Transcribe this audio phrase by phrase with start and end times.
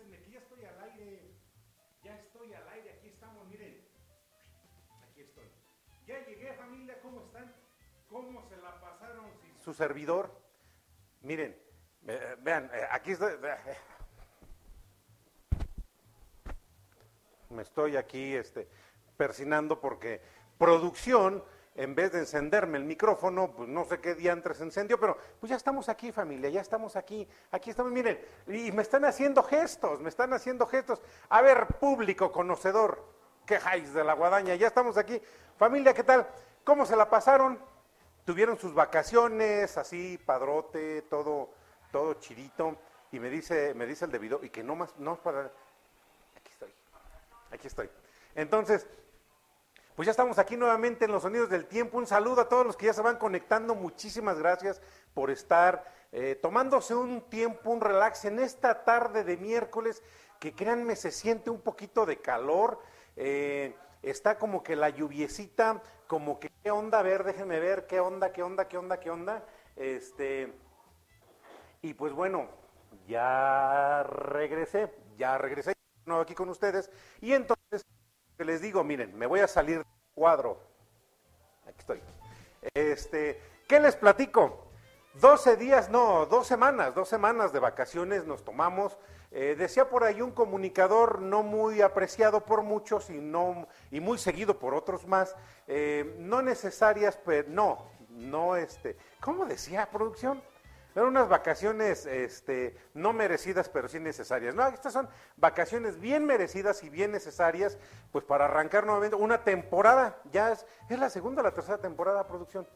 [0.00, 1.20] avísenme que ya estoy al aire.
[2.02, 3.86] Ya estoy al aire, aquí estamos, miren.
[5.02, 5.44] Aquí estoy.
[6.06, 7.54] Ya llegué, familia, ¿cómo están?
[8.08, 9.26] ¿Cómo se la pasaron
[9.62, 10.30] su servidor?
[11.22, 11.56] Miren,
[12.06, 13.34] eh, vean, eh, aquí estoy.
[13.34, 13.76] Eh.
[17.50, 18.68] Me estoy aquí este,
[19.16, 20.22] persinando porque
[20.56, 21.44] producción
[21.74, 25.50] en vez de encenderme el micrófono, pues no sé qué día se encendió, pero pues
[25.50, 30.00] ya estamos aquí familia, ya estamos aquí, aquí estamos, miren, y me están haciendo gestos,
[30.00, 31.00] me están haciendo gestos.
[31.28, 33.04] A ver, público conocedor,
[33.46, 35.20] quejáis de la guadaña, ya estamos aquí.
[35.56, 36.26] Familia, ¿qué tal?
[36.64, 37.58] ¿Cómo se la pasaron?
[38.24, 41.50] ¿Tuvieron sus vacaciones así, padrote, todo,
[41.90, 42.76] todo chirito?
[43.12, 45.50] Y me dice, me dice el debido, y que no más, no para...
[46.36, 46.74] Aquí estoy,
[47.50, 47.90] aquí estoy.
[48.34, 48.86] Entonces,
[50.00, 51.98] pues ya estamos aquí nuevamente en los sonidos del tiempo.
[51.98, 53.74] Un saludo a todos los que ya se van conectando.
[53.74, 54.80] Muchísimas gracias
[55.12, 60.02] por estar eh, tomándose un tiempo, un relax en esta tarde de miércoles,
[60.38, 62.80] que créanme, se siente un poquito de calor.
[63.14, 68.00] Eh, está como que la lluviecita, como que qué onda, a ver, déjenme ver, qué
[68.00, 69.44] onda, qué onda, qué onda, qué onda.
[69.76, 70.50] Este,
[71.82, 72.48] y pues bueno,
[73.06, 75.74] ya regresé, ya regresé
[76.06, 76.90] nuevo aquí con ustedes.
[77.20, 77.59] Y entonces
[78.44, 80.60] les digo, miren, me voy a salir cuadro.
[81.66, 82.00] Aquí estoy.
[82.74, 84.70] Este, ¿qué les platico?
[85.14, 88.96] 12 días, no, dos semanas, dos semanas de vacaciones nos tomamos.
[89.32, 94.18] Eh, decía por ahí un comunicador no muy apreciado por muchos y, no, y muy
[94.18, 95.36] seguido por otros más,
[95.68, 100.42] eh, no necesarias, pero no, no, este, ¿cómo decía producción?
[100.94, 104.54] Eran unas vacaciones este, no merecidas, pero sí necesarias.
[104.54, 107.78] No, estas son vacaciones bien merecidas y bien necesarias,
[108.12, 110.18] pues para arrancar nuevamente una temporada.
[110.32, 112.66] Ya es, es la segunda o la tercera temporada de producción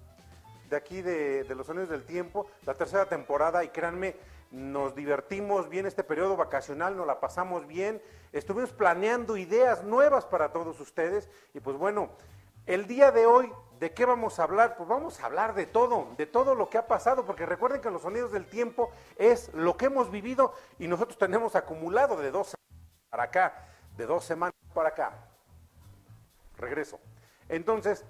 [0.70, 4.16] de aquí de, de los años del tiempo, la tercera temporada, y créanme,
[4.50, 8.00] nos divertimos bien este periodo vacacional, nos la pasamos bien,
[8.32, 12.10] estuvimos planeando ideas nuevas para todos ustedes, y pues bueno,
[12.66, 14.76] el día de hoy, ¿de qué vamos a hablar?
[14.76, 17.90] Pues vamos a hablar de todo, de todo lo que ha pasado, porque recuerden que
[17.90, 22.48] los sonidos del tiempo es lo que hemos vivido y nosotros tenemos acumulado de dos
[22.48, 25.12] semanas para acá, de dos semanas para acá.
[26.56, 26.98] Regreso.
[27.48, 28.04] Entonces,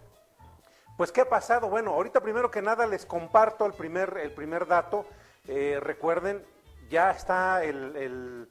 [0.97, 1.69] pues ¿qué ha pasado?
[1.69, 5.07] Bueno, ahorita primero que nada les comparto el primer, el primer dato.
[5.47, 6.45] Eh, recuerden,
[6.89, 8.49] ya está el el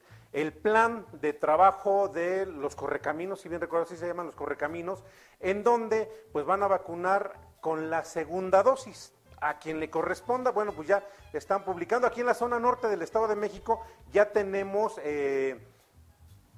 [0.53, 5.03] plan de trabajo de los correcaminos, si bien recuerdo así se llaman los correcaminos,
[5.39, 9.13] en donde pues van a vacunar con la segunda dosis.
[9.39, 12.07] A quien le corresponda, bueno, pues ya están publicando.
[12.07, 15.67] Aquí en la zona norte del Estado de México ya tenemos eh,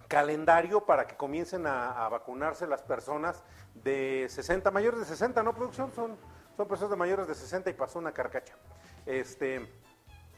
[0.08, 3.44] calendario para que comiencen a, vacunarse las personas
[3.74, 5.92] de 60, mayores de 60, ¿no, producción?
[5.94, 6.16] Son,
[6.56, 8.54] son personas de mayores de 60 y pasó una carcacha.
[9.06, 9.68] Este,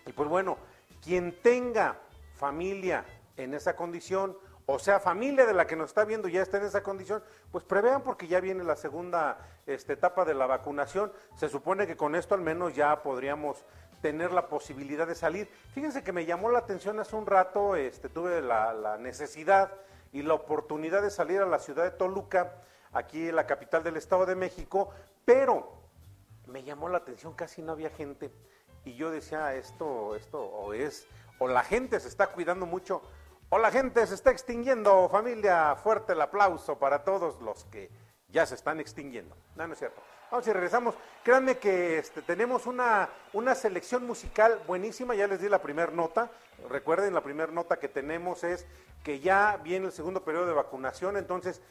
[0.06, 0.58] y pues bueno,
[1.03, 2.00] quien tenga
[2.38, 3.06] familia
[3.38, 6.66] en esa condición, o sea, familia de la que nos está viendo ya está en
[6.66, 11.12] esa condición, pues prevean porque ya viene la segunda este, etapa de la vacunación.
[11.36, 13.64] Se supone que con esto al menos ya podríamos
[14.02, 15.50] tener la posibilidad de salir.
[15.74, 19.72] Fíjense que me llamó la atención hace un rato, este, tuve la, necesidad
[20.12, 22.62] y la oportunidad de salir a la ciudad de Toluca,
[22.92, 24.90] aquí la capital del Estado de México,
[25.26, 25.81] pero
[26.46, 28.31] me llamó la atención, casi no había gente.
[28.86, 31.08] Y yo decía, esto, esto, o es,
[31.40, 33.02] o la gente se está cuidando mucho,
[33.50, 37.90] Hola gente, se está extinguiendo, familia, fuerte el aplauso para todos los que
[38.28, 39.38] ya se están extinguiendo.
[39.56, 40.02] No, no es cierto.
[40.30, 40.96] Vamos y regresamos.
[41.24, 46.30] Créanme que este, tenemos una, una selección musical buenísima, ya les di la primera nota.
[46.69, 48.68] Recuerden, la primera nota que tenemos es
[49.02, 51.62] que ya viene el segundo periodo de vacunación, entonces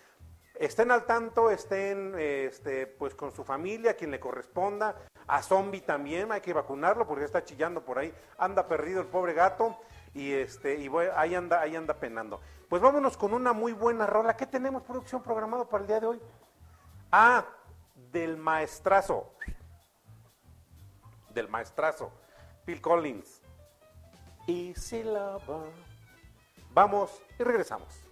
[0.55, 4.97] estén al tanto, estén este, pues con su familia, quien le corresponda.
[5.27, 9.35] A Zombie también hay que vacunarlo porque está chillando por ahí, anda perdido el pobre
[9.35, 9.79] gato
[10.17, 12.41] y este y ahí anda ahí anda penando.
[12.71, 14.37] Pues vámonos con una muy buena rola.
[14.37, 16.21] ¿Qué tenemos producción programado para el día de hoy?
[17.13, 17.45] Ah,
[18.11, 19.31] del maestrazo.
[21.35, 22.11] Del maestrazo.
[22.65, 23.43] Phil Collins.
[24.49, 25.71] Easy Lover.
[26.73, 28.06] Vamos y regresamos.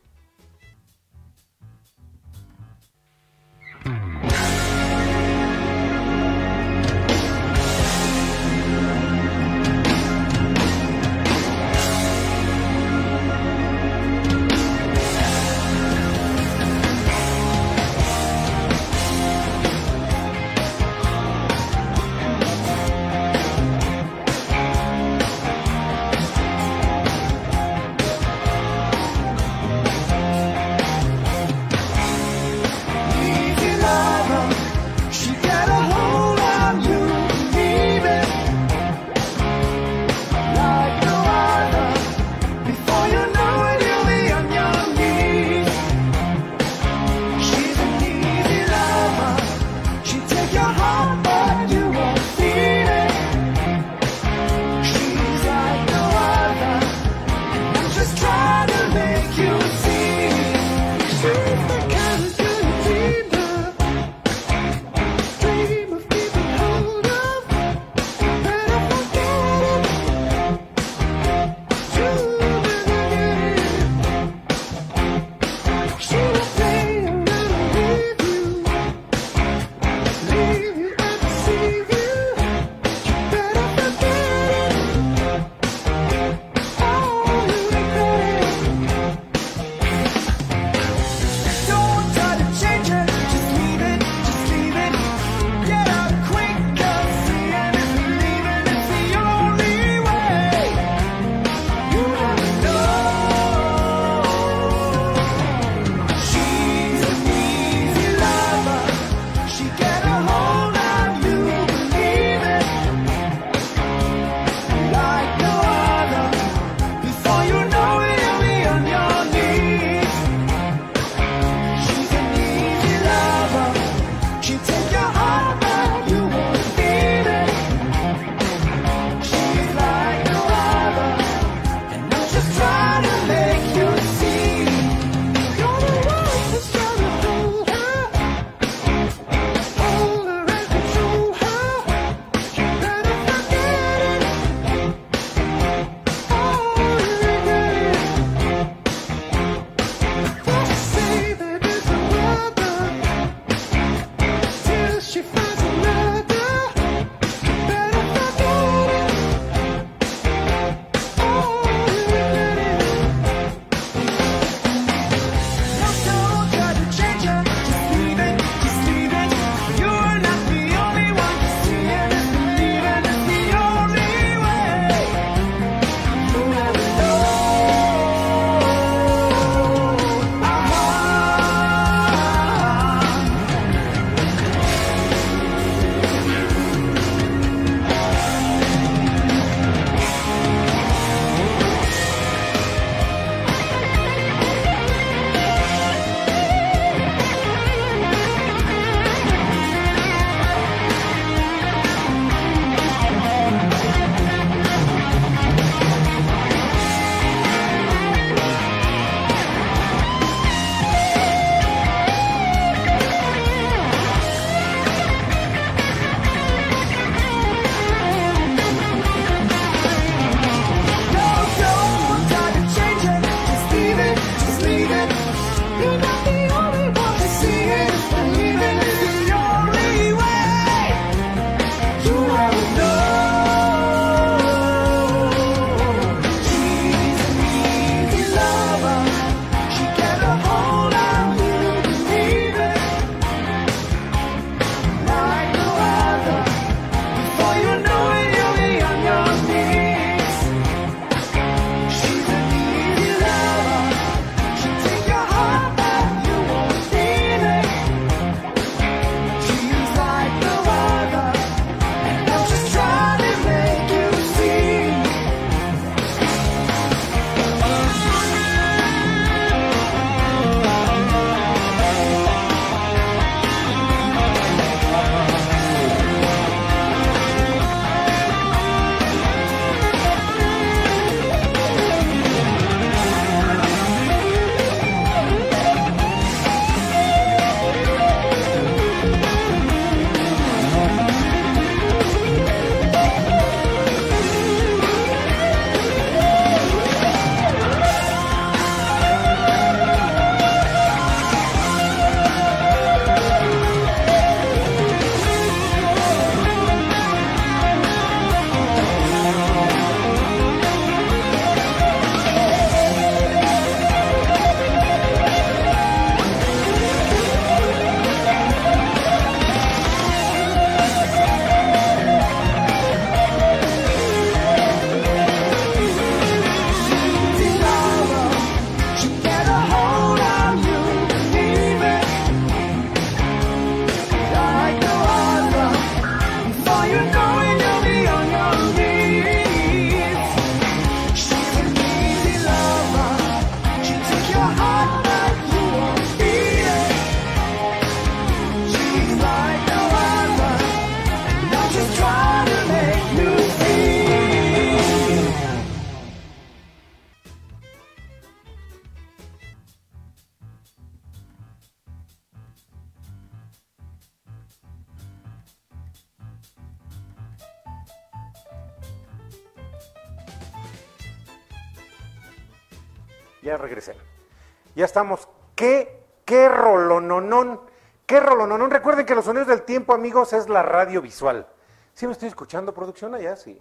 [374.85, 375.31] Ya estamos.
[375.55, 377.59] ¿Qué, qué rolononón?
[378.05, 378.71] ¿Qué rolononón?
[378.71, 381.47] Recuerden que los sonidos del tiempo, amigos, es la radio visual.
[381.95, 383.15] ¿Sí me estoy escuchando, producción?
[383.15, 383.59] Allá sí.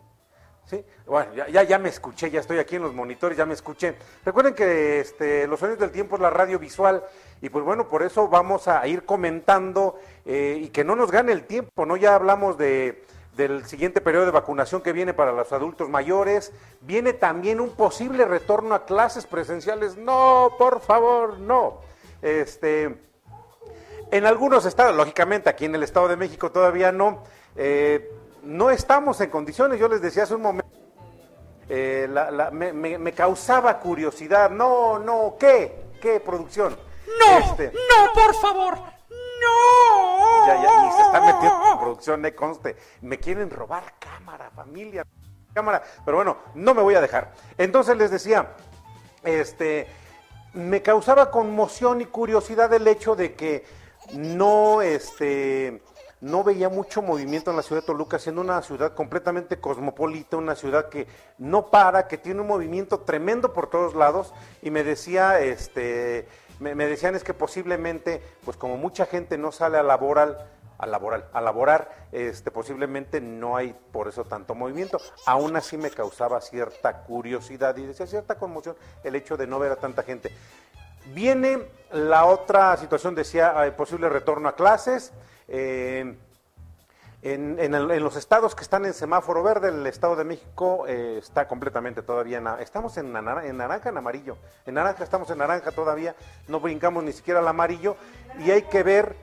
[0.66, 0.84] ¿Sí?
[1.06, 3.96] Bueno, ya, ya, ya, me escuché, ya estoy aquí en los monitores, ya me escuché.
[4.26, 7.02] Recuerden que este, los sonidos del tiempo es la radio visual
[7.42, 11.32] y pues bueno, por eso vamos a ir comentando eh, y que no nos gane
[11.32, 11.96] el tiempo, ¿no?
[11.96, 17.14] Ya hablamos de, del siguiente periodo de vacunación que viene para los adultos mayores, viene
[17.14, 19.98] también un posible retorno a clases presenciales.
[19.98, 21.82] No, por favor, no.
[22.22, 22.96] Este,
[24.12, 27.24] en algunos estados, lógicamente aquí en el Estado de México todavía no.
[27.56, 28.12] Eh,
[28.44, 30.70] no estamos en condiciones, yo les decía hace un momento,
[31.70, 32.08] eh,
[32.52, 35.86] me, causaba curiosidad, no, no, ¿qué?
[36.02, 36.78] ¿Qué producción?
[37.20, 38.78] No, este, no, por favor,
[39.42, 40.48] no.
[40.48, 45.06] Ya, ya, y se están metiendo en producción, me conste, me quieren robar cámara, familia,
[45.54, 47.32] cámara, pero bueno, no me voy a dejar.
[47.58, 48.56] Entonces les decía,
[49.24, 49.88] este,
[50.54, 53.66] me causaba conmoción y curiosidad el hecho de que
[54.14, 55.82] no, este,
[56.22, 60.56] no veía mucho movimiento en la ciudad de Toluca, siendo una ciudad completamente cosmopolita, una
[60.56, 65.40] ciudad que no para, que tiene un movimiento tremendo por todos lados, y me decía,
[65.40, 66.28] este,
[66.60, 70.38] me, decían es que posiblemente, pues como mucha gente no sale a laboral,
[70.78, 75.00] a laboral, a laborar, este, posiblemente no hay por eso tanto movimiento.
[75.26, 79.72] Aún así me causaba cierta curiosidad y decía cierta conmoción el hecho de no ver
[79.72, 80.32] a tanta gente.
[81.14, 85.12] Viene la otra situación, decía, eh, posible retorno a clases.
[85.48, 86.16] Eh,
[87.24, 92.02] en, los estados que están en semáforo verde, el Estado de México eh, está completamente
[92.02, 94.38] todavía en, estamos en, en, naranja, en amarillo.
[94.66, 96.16] En naranja estamos en naranja todavía,
[96.50, 97.96] no brincamos ni siquiera al amarillo
[98.40, 99.16] y hay que ver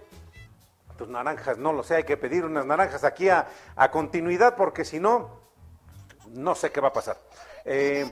[0.96, 3.46] tus naranjas, no lo sé, hay que pedir unas naranjas aquí a,
[3.90, 5.38] continuidad porque si no,
[6.28, 7.18] no sé qué va a pasar.
[7.66, 8.10] Eh,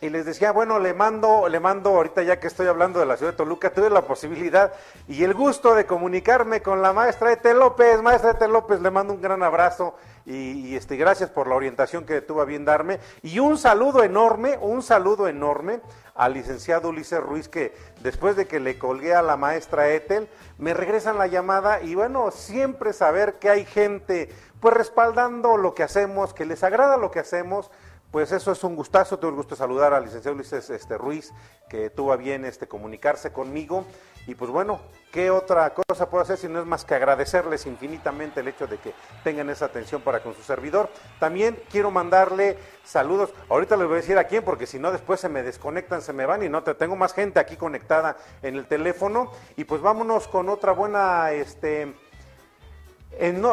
[0.00, 3.18] y les decía, bueno, le mando, le mando ahorita ya que estoy hablando de la
[3.18, 4.72] ciudad de Toluca, tuve la posibilidad
[5.06, 8.00] y el gusto de comunicarme con la maestra Ete López.
[8.00, 12.22] Maestra Ete López, le mando un gran abrazo y, este, gracias por la orientación que
[12.22, 12.98] tuvo a bien darme.
[13.22, 15.80] Y un saludo enorme, un saludo enorme
[16.14, 20.72] al licenciado Ulises Ruiz, que después de que le colgué a la maestra Etel, me
[20.72, 24.30] regresan la llamada y bueno, siempre saber que hay gente
[24.60, 27.70] pues respaldando lo que hacemos, que les agrada lo que hacemos
[28.10, 31.32] pues eso es un gustazo, tengo el gusto de saludar al licenciado Luis este, Ruiz,
[31.68, 33.84] que tuvo bien este, comunicarse conmigo.
[34.26, 34.80] Y pues bueno,
[35.12, 38.78] ¿qué otra cosa puedo hacer si no es más que agradecerles infinitamente el hecho de
[38.78, 40.90] que tengan esa atención para con su servidor?
[41.20, 43.30] También quiero mandarle saludos.
[43.48, 46.12] Ahorita les voy a decir a quién, porque si no después se me desconectan, se
[46.12, 49.30] me van y no te tengo más gente aquí conectada en el teléfono.
[49.56, 51.94] Y pues vámonos con otra buena, este,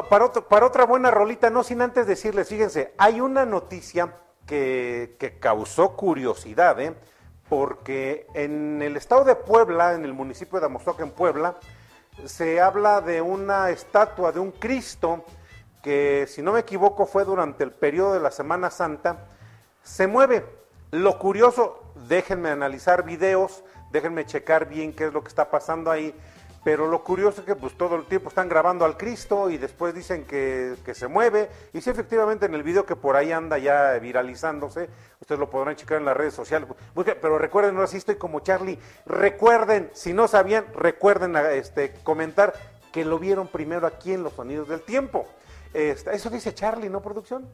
[0.10, 4.14] para otra buena rolita, no sin antes decirles, fíjense, hay una noticia
[4.48, 6.96] que, causó curiosidad, ¿eh?
[7.50, 11.58] porque en el estado de Puebla, en el municipio de Amozoc, en Puebla,
[12.25, 15.24] se habla de una estatua de un Cristo
[15.84, 19.27] que, si no me equivoco, fue durante el periodo de la Semana Santa,
[19.84, 20.44] se mueve.
[20.92, 26.16] Lo curioso, déjenme analizar videos, déjenme checar bien qué es lo que está pasando ahí,
[26.64, 29.94] pero lo curioso es que pues todo el tiempo están grabando al Cristo y después
[29.94, 31.50] dicen que, se mueve.
[31.74, 34.90] Y sí, efectivamente, en el video que por ahí anda ya viralizándose,
[35.22, 36.68] ustedes lo podrán checar en las redes sociales.
[36.94, 38.80] Pero recuerden, ahora sí estoy como Charlie.
[39.06, 42.54] Recuerden, si no sabían, recuerden este, comentar
[42.92, 45.28] que lo vieron primero aquí en Los Sonidos del Tiempo.
[45.74, 47.48] Este, eso dice Charlie, ¿no, producción?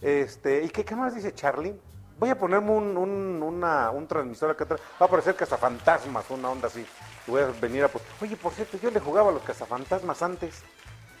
[0.00, 1.74] Este, ¿Y qué, qué más dice Charlie?
[2.22, 4.64] Voy a ponerme un, un, transmisor acá.
[4.64, 6.86] Va a aparecer cazafantasmas, una onda así.
[7.26, 7.90] Voy a venir a...
[8.20, 10.62] Oye, por cierto, yo le jugaba a los cazafantasmas antes.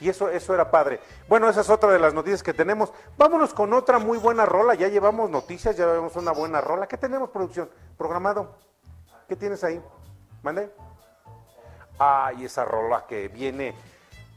[0.00, 1.00] Y eso, eso era padre.
[1.28, 2.92] Bueno, esa es otra de las noticias que tenemos.
[3.18, 4.76] Vámonos con otra muy buena rola.
[4.76, 6.86] Ya llevamos noticias, ya llevamos una buena rola.
[6.86, 7.68] ¿Qué tenemos, producción?
[7.98, 8.54] ¿Programado?
[9.28, 9.82] ¿Qué tienes ahí?
[10.44, 10.72] ¿Mande?
[11.98, 13.74] Ay, esa rola que viene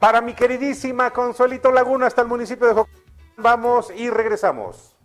[0.00, 2.90] para mi queridísima Consuelito Laguna hasta el municipio de Jocó.
[3.36, 4.95] Vamos y regresamos.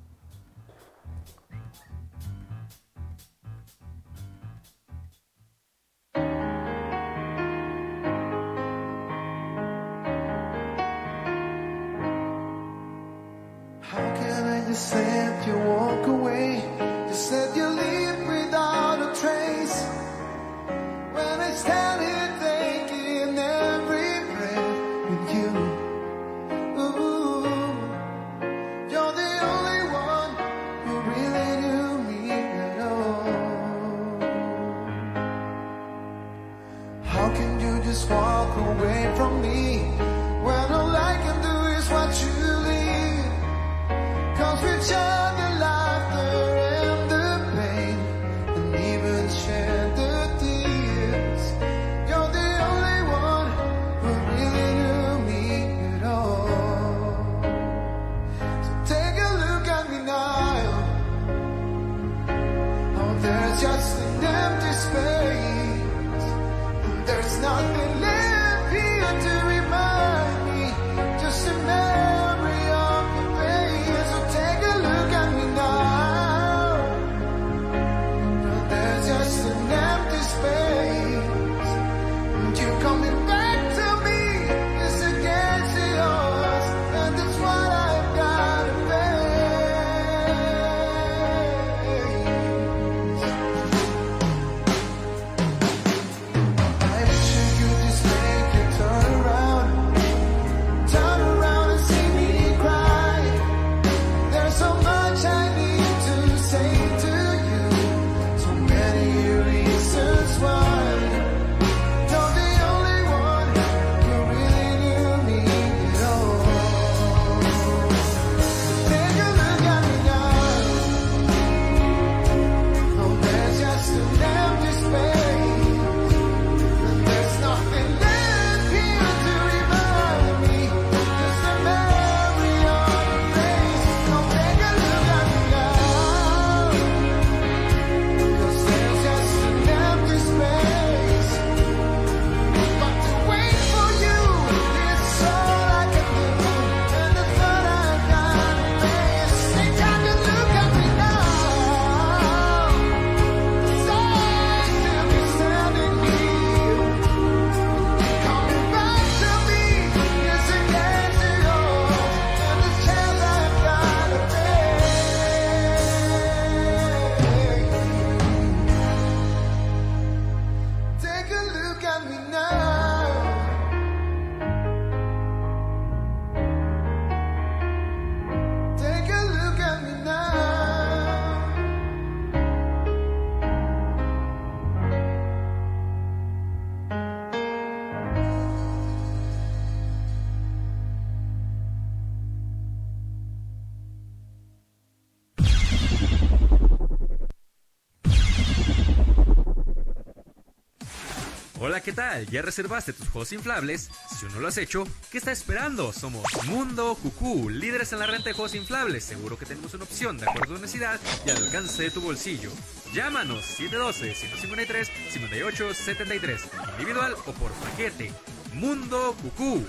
[201.83, 202.25] ¿Qué tal?
[202.27, 203.89] ¿Ya reservaste tus juegos inflables?
[204.17, 205.91] Si aún no lo has hecho, ¿qué estás esperando?
[205.93, 209.03] Somos Mundo Cucú, líderes en la renta de juegos inflables.
[209.03, 212.01] Seguro que tenemos una opción de acuerdo a tu necesidad y al alcance de tu
[212.01, 212.51] bolsillo.
[212.93, 216.39] Llámanos 712-153-5873,
[216.73, 218.11] individual o por paquete.
[218.53, 219.65] Mundo Cucú.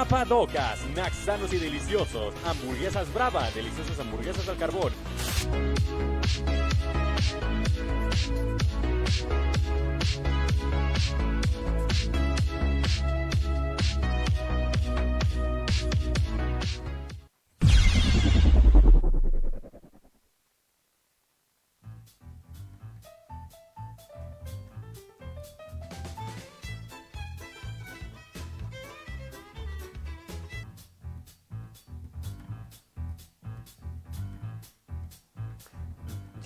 [0.00, 4.94] Papa Docas, snacks sanos y deliciosos, hamburguesas bravas, deliciosas hamburguesas al carbón.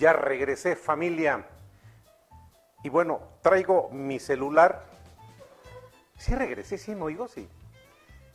[0.05, 1.43] Ya regresé, familia.
[2.83, 4.85] Y bueno, traigo mi celular.
[6.15, 7.49] Sí regresé, sí me oigo, sí.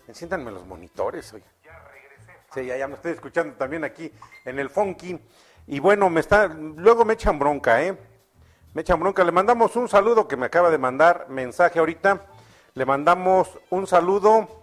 [0.08, 1.44] Enciéndanme los monitores, oye.
[1.64, 2.32] Ya regresé.
[2.52, 4.12] Sí, ya, ya me estoy escuchando también aquí
[4.46, 5.16] en el Funky.
[5.68, 7.96] Y bueno, me está, luego me echan bronca, ¿eh?
[8.74, 9.22] Me echan bronca.
[9.22, 12.26] Le mandamos un saludo que me acaba de mandar mensaje ahorita.
[12.74, 14.59] Le mandamos un saludo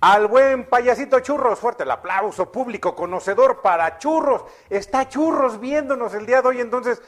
[0.00, 4.44] al buen payasito Churros, fuerte el aplauso público conocedor para Churros.
[4.68, 7.02] Está Churros viéndonos el día de hoy, entonces,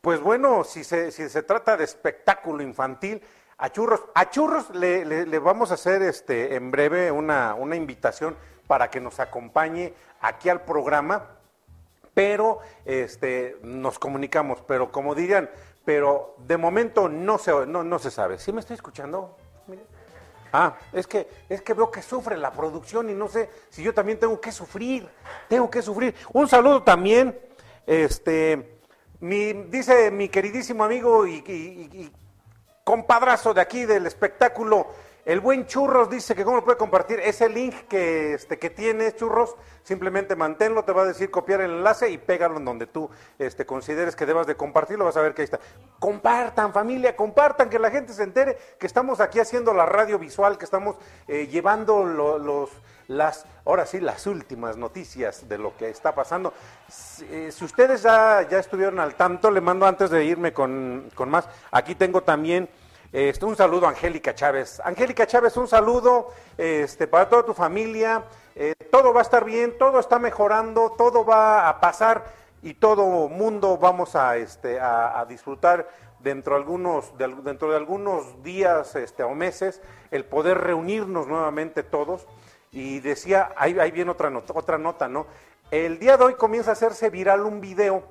[0.00, 3.22] pues bueno, si se, si se trata de espectáculo infantil,
[3.58, 8.36] a Churros, a Churros le, le- vamos a hacer este en breve una, una invitación
[8.66, 11.26] para que nos acompañe aquí al programa,
[12.12, 15.48] pero este nos comunicamos, pero como dirían,
[15.84, 18.38] pero de momento no se no, no se sabe.
[18.38, 19.36] ¿Sí me estoy escuchando?
[19.68, 19.84] Mire.
[20.52, 23.94] Ah, es que, es que veo que sufre la producción y no sé si yo
[23.94, 25.08] también tengo que sufrir,
[25.48, 26.14] tengo que sufrir.
[26.32, 27.38] Un saludo también,
[27.86, 28.78] este,
[29.20, 32.12] mi, dice mi queridísimo amigo y, y-
[32.84, 34.88] compadrazo de aquí del espectáculo,
[35.24, 39.14] el buen Churros dice que cómo lo puede compartir, ese link que, este, que tienes,
[39.16, 39.54] Churros,
[39.84, 43.08] simplemente manténlo, te va a decir copiar el enlace y pégalo en donde tú
[43.38, 45.60] este, consideres que debas de compartirlo, vas a ver que ahí está.
[46.00, 50.58] Compartan familia, compartan, que la gente se entere que estamos aquí haciendo la radio visual,
[50.58, 50.96] que estamos
[51.28, 52.70] eh, llevando lo- los,
[53.06, 56.52] las, ahora sí, las últimas noticias de lo que está pasando.
[56.88, 61.08] Si, eh, si ustedes ya, ya estuvieron al tanto, le mando antes de irme con,
[61.14, 62.68] con más, aquí tengo también
[63.12, 64.80] este, un saludo a Angélica Chávez.
[64.82, 68.24] Angélica Chávez, un saludo este, para toda tu familia.
[68.54, 72.24] Eh, todo va a estar bien, todo está mejorando, todo va a pasar
[72.62, 74.78] y todo mundo vamos a, este,
[75.28, 75.88] disfrutar
[76.20, 82.26] dentro, algunos, de, dentro de algunos días este, o meses el poder reunirnos nuevamente todos.
[82.70, 85.26] Y decía, ahí, ahí viene otra nota, otra nota, ¿no?
[85.70, 88.04] El día de hoy comienza a hacerse viral un video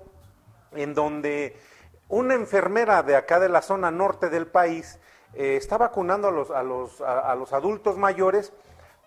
[0.74, 1.58] en donde
[2.12, 5.00] una enfermera de acá de la zona norte del país
[5.34, 8.52] eh, está vacunando a los, a, los, a, los adultos mayores,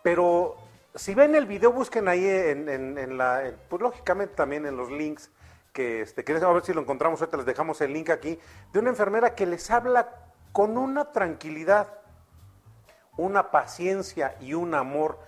[0.02, 0.56] pero
[0.94, 5.30] si ven el video, busquen ahí en, en- la, pues lógicamente también en los links,
[5.74, 8.38] que, este, que a ver si lo encontramos, ahorita les dejamos el link aquí,
[8.72, 10.08] de una enfermera que les habla
[10.52, 11.88] con una tranquilidad,
[13.18, 15.18] una paciencia y un amor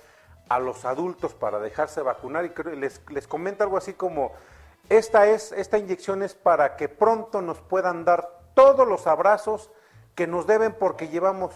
[0.48, 4.32] a los adultos para dejarse vacunar y les, les comenta algo así como
[4.88, 9.70] esta es esta inyección es para que pronto nos puedan dar todos los abrazos
[10.14, 11.54] que nos deben porque llevamos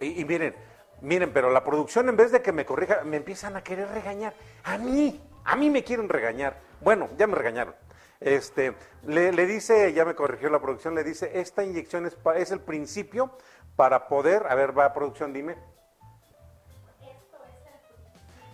[0.00, 0.54] y, y miren
[1.00, 4.34] miren pero la producción en vez de que me corrija me empiezan a querer regañar.
[4.64, 6.56] A mí a mí me quieren regañar.
[6.80, 7.74] Bueno ya me regañaron.
[8.20, 12.60] Este le, dice ya me corrigió la producción le dice esta inyección es es el
[12.60, 13.36] principio
[13.76, 15.56] para poder a ver va producción dime.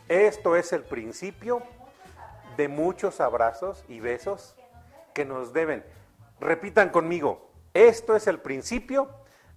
[0.09, 1.63] Esto es el principio
[2.59, 4.57] de muchos abrazos y besos
[5.15, 5.85] que nos deben.
[6.41, 9.09] Repitan conmigo, esto es el principio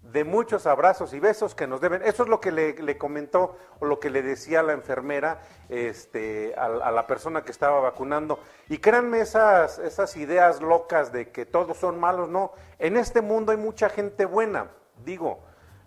[0.03, 2.03] de muchos abrazos y besos que nos deben.
[2.03, 6.65] Eso es lo que le, comentó o lo que le decía la enfermera este, a,
[6.65, 8.39] a la persona que estaba vacunando.
[8.69, 12.51] Y créanme esas, esas ideas locas de que todos son malos, no.
[12.77, 14.69] En este mundo hay mucha gente buena,
[15.03, 15.39] digo,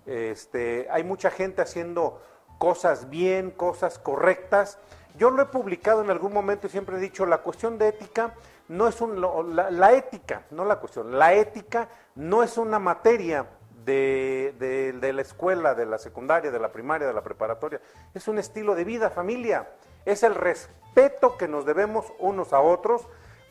[0.05, 2.21] este, hay mucha gente haciendo
[2.59, 4.79] cosas bien, cosas correctas.
[5.15, 8.35] Yo lo he publicado en algún momento y siempre he dicho, la cuestión de ética
[8.69, 9.21] no es un,
[9.55, 13.47] la, ética, no la cuestión, la ética no es una materia
[13.85, 17.81] de, de- de la escuela, de la secundaria, de la primaria, de la preparatoria,
[18.15, 19.69] es un estilo de vida, familia,
[20.05, 23.07] es el respeto que nos debemos unos a otros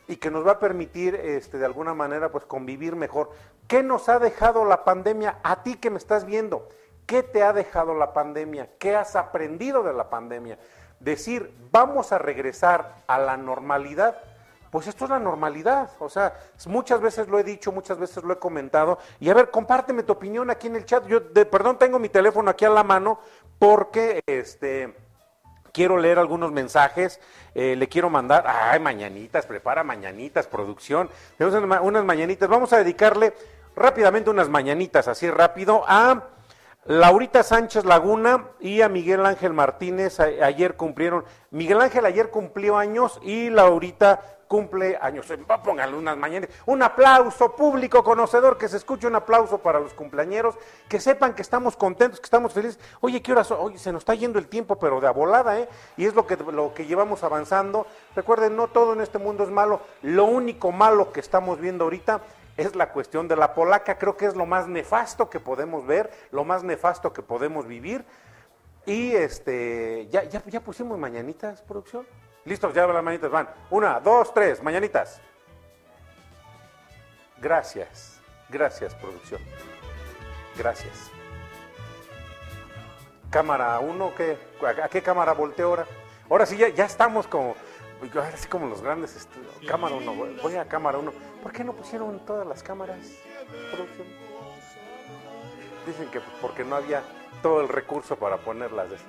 [0.07, 3.29] y que nos va a permitir este, de alguna manera pues convivir mejor.
[3.67, 6.67] ¿Qué nos ha dejado la pandemia a ti que me estás viendo?
[7.05, 8.69] ¿Qué te ha dejado la pandemia?
[8.79, 10.57] ¿Qué has aprendido de la pandemia?
[11.03, 14.17] Decir, vamos a regresar a la normalidad,
[14.71, 15.91] pues esto es la normalidad.
[15.99, 16.33] O sea,
[16.67, 18.97] muchas veces lo he dicho, muchas veces lo he comentado.
[19.19, 21.05] Y a ver, compárteme tu opinión aquí en el chat.
[21.07, 23.19] Yo, de, perdón, tengo mi teléfono aquí a la mano
[23.59, 24.95] porque este
[25.73, 27.19] quiero leer algunos mensajes,
[27.55, 33.33] eh, le quiero mandar, ay, mañanitas, prepara mañanitas, producción, tenemos unas, mañanitas, vamos a dedicarle
[33.75, 36.23] rápidamente unas mañanitas, así rápido, a
[36.85, 43.19] Laurita Sánchez Laguna y a Miguel Ángel Martínez, ayer cumplieron, Miguel Ángel ayer cumplió años
[43.21, 44.19] y Laurita
[44.49, 45.31] cumple años.
[45.31, 46.49] Eh, Pónganle unas mañanas.
[46.65, 50.55] Un aplauso público conocedor, que se escuche un aplauso para los cumpleañeros,
[50.87, 52.79] que sepan que estamos contentos, que estamos felices.
[52.99, 53.49] Oye, ¿qué horas?
[53.49, 55.69] Oye, se nos está yendo el tiempo, pero de a volada, ¿eh?
[55.97, 57.87] Y es lo que, lo que llevamos avanzando.
[58.15, 59.79] Recuerden, no todo en este mundo es malo.
[60.01, 62.21] Lo único malo que estamos viendo ahorita
[62.57, 63.97] es la cuestión de la polaca.
[63.97, 68.05] Creo que es lo más nefasto que podemos ver, lo más nefasto que podemos vivir.
[68.85, 72.05] Y este, ya, ya, ya pusimos mañanitas, producción.
[72.45, 73.49] Listos, ya las mañanitas van.
[73.69, 75.21] Una, dos, tres, mañanitas.
[77.39, 79.41] Gracias, gracias, producción.
[80.57, 81.09] Gracias.
[83.29, 84.37] Cámara uno, ¿qué?
[84.61, 85.85] ¿A, a qué cámara volteo ahora?
[86.29, 87.55] Ahora sí, ya, ya estamos como,
[88.15, 89.53] ahora como los grandes estudios.
[89.67, 91.11] Cámara uno, voy- voy a cámara uno.
[91.43, 92.99] ¿Por qué no pusieron todas las cámaras?
[95.85, 97.03] Dicen que porque no había
[97.41, 99.07] todo el recurso para ponerlas de esas.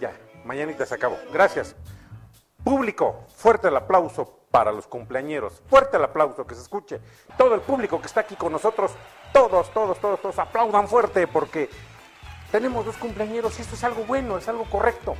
[0.00, 0.12] Ya,
[0.44, 1.16] mañanita se acabó.
[1.32, 1.76] Gracias.
[2.64, 5.62] Público, fuerte el aplauso para los cumpleañeros.
[5.68, 6.98] Fuerte el aplauso, que se escuche.
[7.38, 8.92] Todo el público que está aquí con nosotros,
[9.32, 11.68] todos, todos, todos, todos, aplaudan fuerte porque
[12.50, 15.14] tenemos dos cumpleañeros y esto es algo bueno, es algo correcto.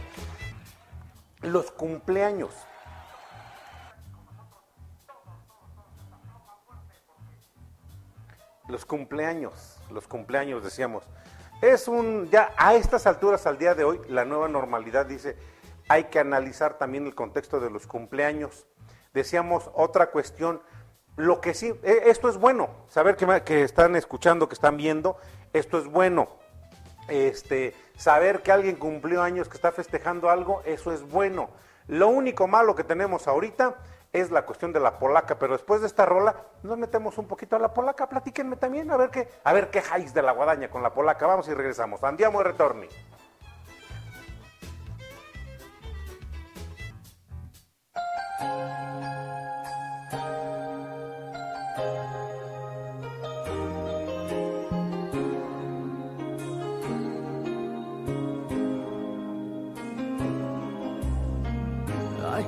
[1.42, 2.54] Los cumpleaños.
[8.68, 11.04] Los cumpleaños, los cumpleaños decíamos.
[11.62, 15.36] Es un, ya a estas alturas, al día de hoy, la nueva normalidad dice,
[15.88, 18.66] hay que analizar también el contexto de los cumpleaños.
[19.14, 20.60] Decíamos otra cuestión,
[21.16, 25.16] lo que sí, eh, esto es bueno, saber que, están escuchando, que están viendo,
[25.52, 26.28] esto es bueno.
[27.08, 31.50] Este, saber que alguien cumplió años, que está festejando algo, eso es bueno.
[31.86, 33.76] Lo único malo que tenemos ahorita
[34.12, 37.56] es la cuestión de la polaca, pero después de esta rola nos metemos un poquito
[37.56, 40.82] a la polaca, platíquenme también, a ver qué, a ver qué de la guadaña con
[40.82, 42.02] la polaca, vamos y regresamos.
[42.02, 42.88] Andiamo e retorni.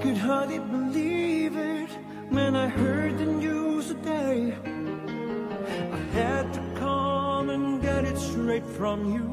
[0.08, 1.90] Could hardly believe it
[2.30, 4.54] when I heard the news today.
[5.92, 9.26] I had to come and get it straight from you.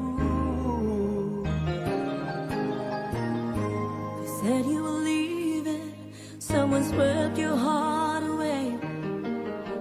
[4.20, 5.94] They said you were leaving.
[6.38, 8.76] Someone swept your heart away.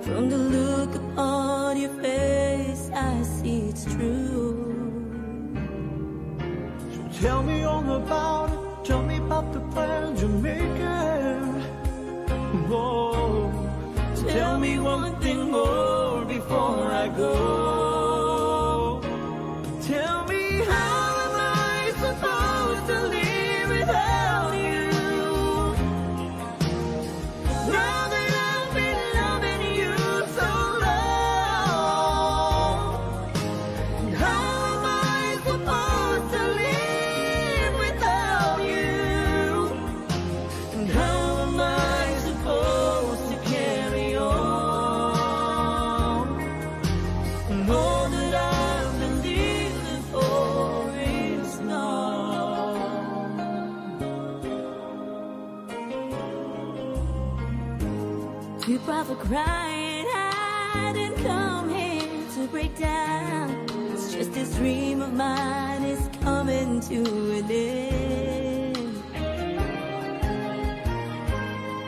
[0.02, 4.54] From the look upon your face, I see it's true.
[6.94, 8.45] So Tell me all about
[66.88, 68.78] to an end.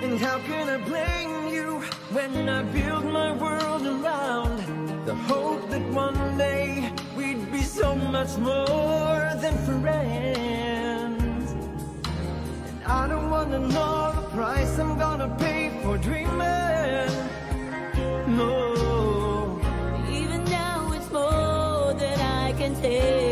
[0.03, 1.81] And how can I blame you
[2.11, 4.57] when I build my world around
[5.05, 11.51] the hope that one day we'd be so much more than friends?
[12.69, 17.11] And I don't wanna know the price I'm gonna pay for dreaming.
[18.39, 19.61] No.
[20.09, 23.26] Even now it's more than I can take.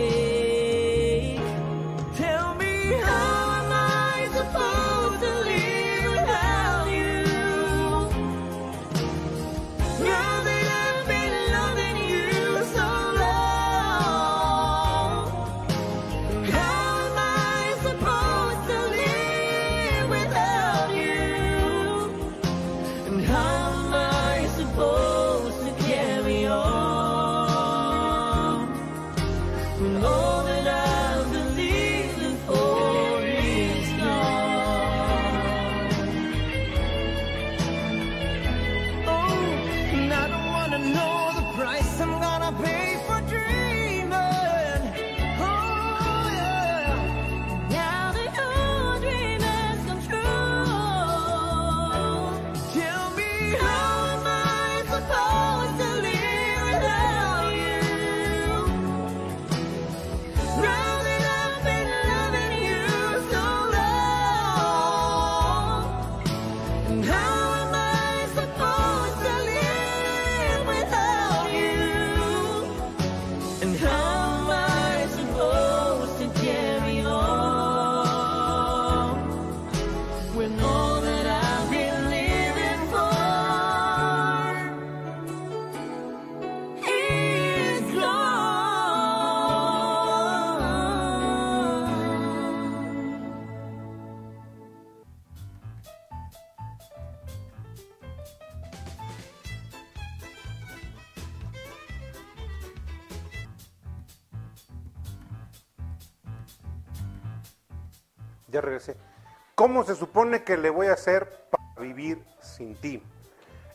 [109.65, 113.01] ¿Cómo se supone que le voy a hacer para vivir sin ti?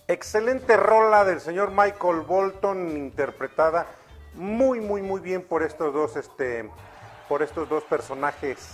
[0.06, 3.88] Excelente rola del señor Michael Bolton, interpretada
[4.34, 6.70] muy, muy, muy bien por estos dos, este,
[7.28, 8.70] por estos dos personajes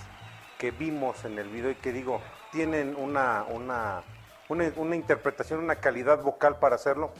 [0.58, 2.20] que vimos en el video y que digo,
[2.52, 4.02] tienen una, una,
[4.50, 7.14] una, interpretación, una calidad vocal para hacerlo.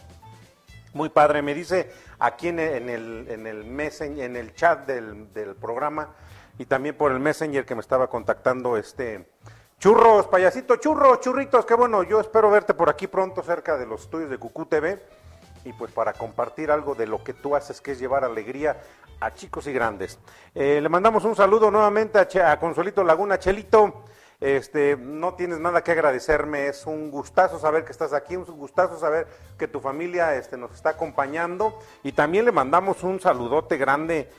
[0.93, 2.91] Muy padre, me dice aquí en el,
[3.31, 6.15] en el, en el chat del, del programa
[6.59, 9.27] y también por el messenger que me estaba contactando este
[9.79, 14.03] churros, payasito, churros, churritos, qué bueno, yo espero verte por aquí pronto cerca de los
[14.03, 15.03] estudios de Cucú TV
[15.65, 18.81] y pues para compartir algo de lo que tú haces que es llevar alegría
[19.21, 20.19] a chicos y grandes.
[20.55, 24.05] Eh, le mandamos un saludo nuevamente a, Che- Consuelito Laguna, Chelito.
[24.39, 28.99] Este, no tienes nada que agradecerme, es un gustazo saber que estás aquí, un gustazo
[28.99, 29.27] saber
[29.59, 34.31] que tu familia este, nos está acompañando y también le mandamos un saludote grande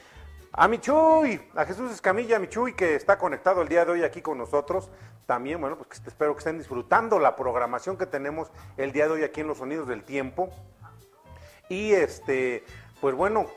[0.51, 4.38] a Michuy, a Jesús Escamilla, Michuy, que está conectado el día de hoy aquí con
[4.38, 4.89] nosotros.
[5.25, 9.23] También, bueno, pues espero que estén disfrutando la programación que tenemos el día de hoy
[9.23, 10.49] aquí en Los Sonidos del Tiempo.
[11.69, 12.63] Y este,
[13.01, 13.47] pues bueno,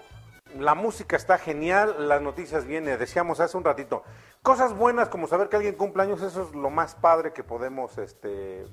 [0.59, 4.03] la música está genial, las noticias vienen, decíamos hace un ratito,
[4.43, 7.99] cosas buenas como saber que alguien cumple años, eso es lo más padre que podemos
[7.99, 8.67] este,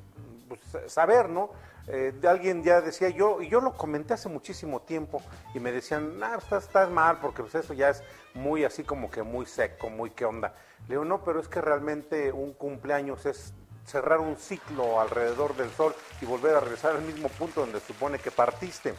[0.48, 1.52] pues, saber, ¿no?
[1.88, 5.22] Eh, alguien ya decía yo, y yo lo comenté hace muchísimo tiempo,
[5.54, 9.10] y me decían, no, estás, estás mal, porque pues eso ya es muy así como
[9.10, 10.54] que muy seco, muy qué onda.
[10.88, 13.54] Le digo, no, pero es que realmente un cumpleaños es
[13.86, 18.20] cerrar un ciclo alrededor del sol y volver a regresar al mismo punto donde supone
[18.20, 18.94] que partiste.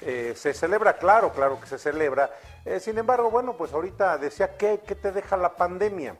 [0.00, 2.28] Eh, se celebra, claro, claro que se celebra.
[2.64, 6.16] Eh, sin embargo, bueno, pues ahorita decía, ¿qué, qué te deja la pandemia?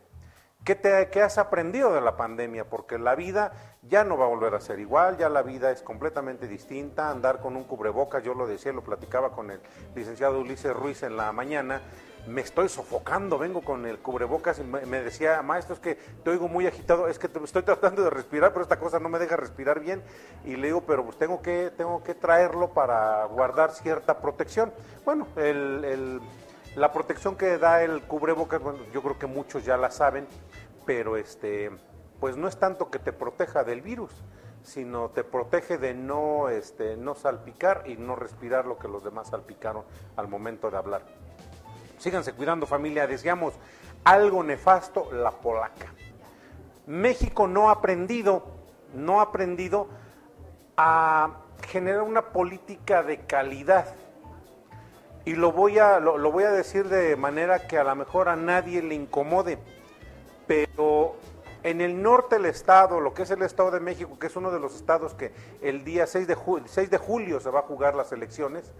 [0.64, 2.64] ¿Qué, te, ¿Qué has aprendido de la pandemia?
[2.64, 5.82] Porque la vida ya no va a volver a ser igual, ya la vida es
[5.82, 7.10] completamente distinta.
[7.10, 9.60] Andar con un cubrebocas, yo lo decía, lo platicaba con el
[9.96, 11.80] licenciado Ulises Ruiz en la mañana.
[12.28, 16.46] Me estoy sofocando, vengo con el cubrebocas y me, decía, maestro, es que te oigo
[16.46, 19.80] muy agitado, es que estoy tratando de respirar, pero esta cosa no me deja respirar
[19.80, 20.00] bien.
[20.44, 24.72] Y le digo, pero pues tengo que, tengo que traerlo para guardar cierta protección.
[25.04, 26.20] Bueno, el,
[26.76, 30.26] la protección que da el cubrebocas, bueno, yo creo que muchos ya la saben,
[30.86, 31.70] pero este,
[32.20, 34.12] pues no es tanto que te proteja del virus,
[34.62, 39.28] sino te protege de no, este, no salpicar y no respirar lo que los demás
[39.28, 39.84] salpicaron
[40.16, 41.02] al momento de hablar.
[41.98, 43.54] Síganse cuidando familia, decíamos
[44.04, 45.92] algo nefasto, la polaca.
[46.86, 48.44] México no ha aprendido,
[48.94, 49.88] no ha aprendido
[50.76, 53.94] a generar una política de calidad.
[55.24, 58.34] Y lo voy a, lo, voy a decir de manera que a lo mejor a
[58.36, 59.58] nadie le incomode,
[60.48, 61.14] pero
[61.62, 64.50] en el norte del estado, lo que es el estado de México, que es uno
[64.50, 67.62] de los estados que el día 6 de, ju- 6 de julio se va a
[67.62, 68.72] jugar las elecciones,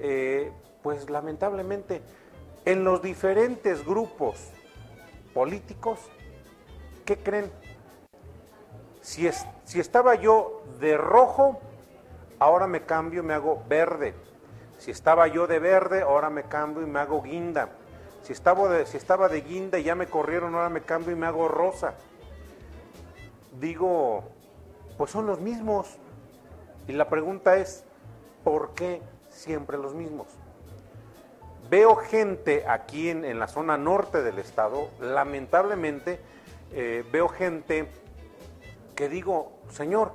[0.00, 0.50] eh,
[0.82, 2.02] pues lamentablemente
[2.64, 4.50] en los diferentes grupos
[5.32, 6.00] políticos,
[7.04, 7.52] ¿qué creen?
[9.00, 11.60] Si, es- si estaba yo de rojo,
[12.40, 14.14] ahora me cambio me hago verde.
[14.84, 17.70] Si estaba yo de verde, ahora me cambio y me hago guinda.
[18.20, 21.16] Si estaba de, si estaba de guinda y ya me corrieron, ahora me cambio y
[21.16, 21.94] me hago rosa.
[23.58, 24.24] Digo,
[24.98, 25.96] pues son los mismos.
[26.86, 27.82] Y la pregunta es,
[28.44, 30.26] ¿por qué siempre los mismos?
[31.70, 36.20] Veo gente aquí en, en la zona norte del estado, lamentablemente,
[36.72, 37.88] eh, veo gente
[38.94, 40.12] que digo, Señor,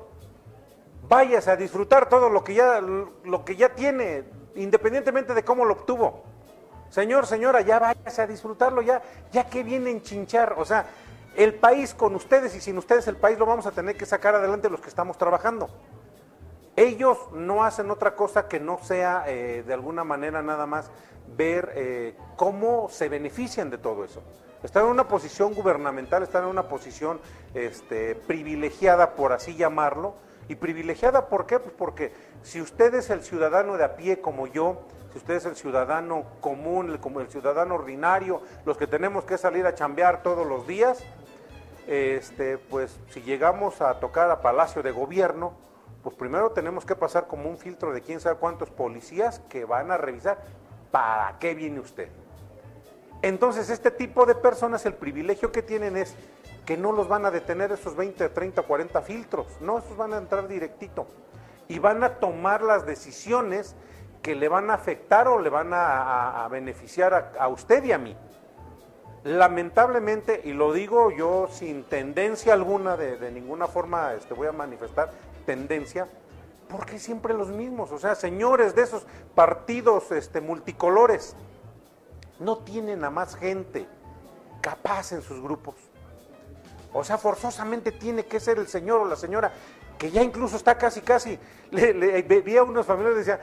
[1.08, 5.74] váyase a disfrutar todo lo que ya, lo que ya tiene, independientemente de cómo lo
[5.74, 6.24] obtuvo.
[6.90, 10.56] Señor, señora, ya váyase a disfrutarlo, ya, ya que viene en chinchar.
[10.58, 10.88] O sea,
[11.36, 14.36] el país con ustedes y sin ustedes el país lo vamos a tener que sacar
[14.36, 15.70] adelante los que estamos trabajando.
[16.76, 20.90] Ellos no hacen otra cosa que no sea eh, de alguna manera nada más
[21.36, 24.24] ver eh, cómo se benefician de todo eso.
[24.64, 27.20] Están en una posición gubernamental, están en una posición
[27.54, 30.16] este, privilegiada, por así llamarlo.
[30.50, 31.60] ¿Y privilegiada por qué?
[31.60, 34.82] Pues porque si usted es el ciudadano de a pie como yo,
[35.12, 39.38] si usted es el ciudadano común, el, como el ciudadano ordinario, los que tenemos que
[39.38, 41.04] salir a chambear todos los días,
[41.88, 45.54] este, pues si llegamos a tocar a Palacio de Gobierno,
[46.04, 49.92] pues primero tenemos que pasar como un filtro de quién sabe cuántos policías que van
[49.92, 50.40] a revisar
[50.90, 52.10] para qué viene usted.
[53.22, 56.16] Entonces, este tipo de personas, el privilegio que tienen es
[56.66, 60.18] que no los van a detener esos 20, 30, 40 filtros, no, esos van a
[60.18, 61.08] entrar directito
[61.68, 63.76] y van a tomar las decisiones
[64.22, 67.98] que le van a afectar o le van a, beneficiar a, a usted y a
[67.98, 68.16] mí.
[69.24, 74.52] Lamentablemente, y lo digo yo sin tendencia alguna, de, de ninguna forma este, voy a
[74.52, 75.12] manifestar
[75.46, 76.08] tendencia,
[76.70, 79.06] porque siempre los mismos, o sea, señores de esos
[79.36, 81.36] partidos este, multicolores,
[82.40, 83.88] no tienen a más gente
[84.62, 85.76] capaz en sus grupos.
[86.94, 89.52] O sea, forzosamente tiene que ser el señor o la señora
[90.00, 91.38] que ya incluso está casi, casi.
[91.72, 93.42] Le, vi a unos familiares y decía,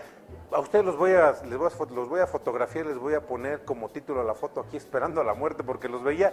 [0.51, 1.69] a ustedes los voy a, les voy
[2.09, 5.25] voy a fotografiar, les voy a poner como título a la foto aquí esperando a
[5.25, 6.33] la muerte, porque los veía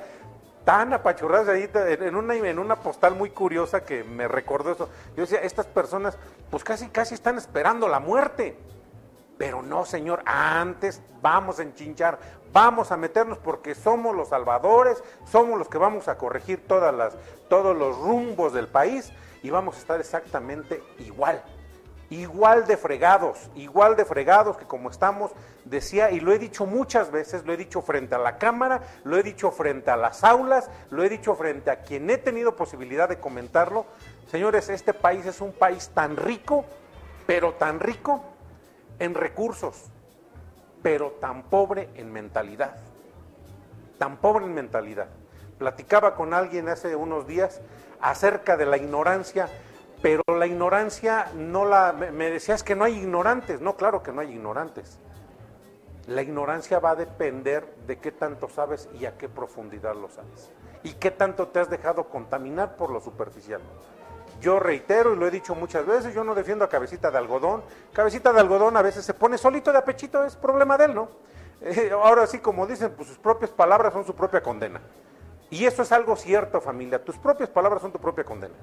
[0.64, 4.90] tan apachurrados ahí en una, en una postal muy curiosa que me recordó eso.
[5.18, 6.18] Yo decía, estas personas
[6.50, 8.58] pues casi, casi están esperando la muerte.
[9.44, 12.18] Pero no, Señor, antes vamos a enchinchar,
[12.54, 17.98] vamos a meternos porque somos los salvadores, somos los que vamos a corregir todos los
[17.98, 21.44] rumbos del país y vamos a estar exactamente igual,
[22.10, 25.34] igual de fregados, igual de fregados que como estamos,
[25.66, 29.18] decía, y lo he dicho muchas veces, lo he dicho frente a la Cámara, lo
[29.18, 33.10] he dicho frente a las aulas, lo he dicho frente a quien he tenido posibilidad
[33.10, 33.88] de comentarlo.
[34.32, 36.64] Señores, este país es un país tan rico,
[37.28, 38.24] pero tan rico
[39.04, 39.92] en recursos,
[40.82, 42.78] pero tan pobre en mentalidad.
[43.98, 45.08] Tan pobre en mentalidad.
[45.58, 47.62] Platicaba con alguien hace unos días
[48.02, 49.48] acerca de la ignorancia,
[50.02, 51.94] pero la ignorancia no la...
[51.94, 53.62] Me decías que no hay ignorantes.
[53.62, 55.00] No, claro que no hay ignorantes.
[56.08, 60.52] La ignorancia va a depender de qué tanto sabes y a qué profundidad lo sabes.
[60.84, 63.62] Y qué tanto te has dejado contaminar por lo superficial.
[64.44, 67.64] Yo reitero y lo he dicho muchas veces, yo no defiendo a cabecita de algodón.
[67.94, 71.10] Cabecita de algodón a veces se pone solito de apechito, es problema de él, ¿no?
[71.66, 74.82] Eh, ahora sí, como dicen, pues sus propias palabras son su propia condena.
[75.50, 77.02] Y eso es algo cierto, familia.
[77.02, 78.54] Tus propias palabras son tu propia condena.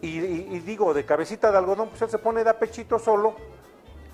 [0.00, 3.36] Y, y- y digo, de cabecita de algodón, pues él se pone de apechito solo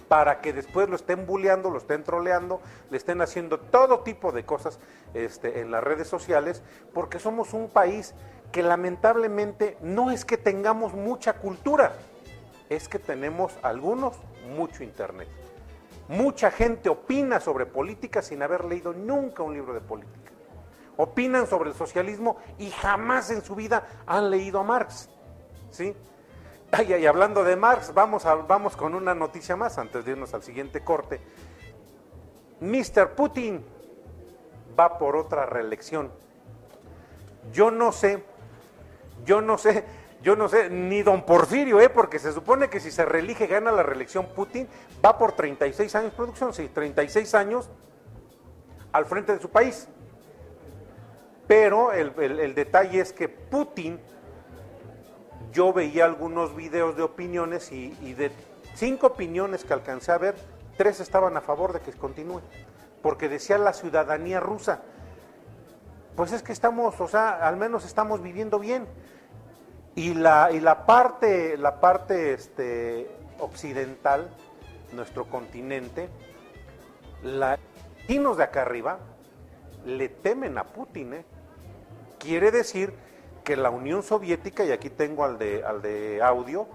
[0.09, 4.45] para que después lo estén bulleando, lo estén troleando, le estén haciendo todo tipo de
[4.45, 4.79] cosas
[5.15, 8.15] este, en las redes sociales, porque somos un país
[8.53, 11.95] que lamentablemente no es que tengamos mucha cultura,
[12.69, 14.17] es que tenemos algunos
[14.49, 15.29] mucho internet.
[16.09, 20.33] Mucha gente opina sobre política sin haber leído nunca un libro de política.
[20.97, 25.11] Opinan sobre el socialismo y jamás en su vida han leído a Marx.
[25.71, 25.95] ¿Sí?
[26.79, 30.85] Ay, hablando de Marx, vamos, vamos con una noticia más antes de irnos al siguiente
[30.85, 31.23] corte.
[32.61, 33.15] Mr.
[33.15, 33.65] Putin
[34.79, 36.13] va por otra reelección.
[37.51, 38.23] Yo no sé,
[39.25, 39.85] yo no sé,
[40.21, 41.89] yo no sé, ni don Porfirio, ¿eh?
[41.89, 44.69] porque se supone que si se reelige gana la reelección Putin,
[45.03, 47.71] va por 36 años producción, sí, 36 años
[48.93, 49.89] al frente de su país.
[51.47, 53.99] Pero el detalle es que Putin,
[55.53, 58.31] yo veía algunos videos de opiniones y, de
[58.75, 60.37] cinco opiniones que alcancé a ver,
[60.77, 62.41] tres estaban a favor de que continúe,
[63.03, 64.83] porque decía la ciudadanía rusa,
[66.15, 68.87] pues es que estamos, o sea, al menos estamos viviendo bien.
[69.95, 74.29] Y la, y la parte, la parte este, occidental,
[74.93, 76.11] nuestro continente,
[77.23, 77.59] la,
[78.07, 79.01] latinos de acá arriba,
[79.85, 81.25] le temen a Putin, ¿eh?
[82.21, 82.95] Quiere decir
[83.47, 86.67] que la Unión Soviética, y aquí tengo al de, al de audio,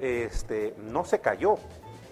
[0.00, 1.58] este, no se cayó.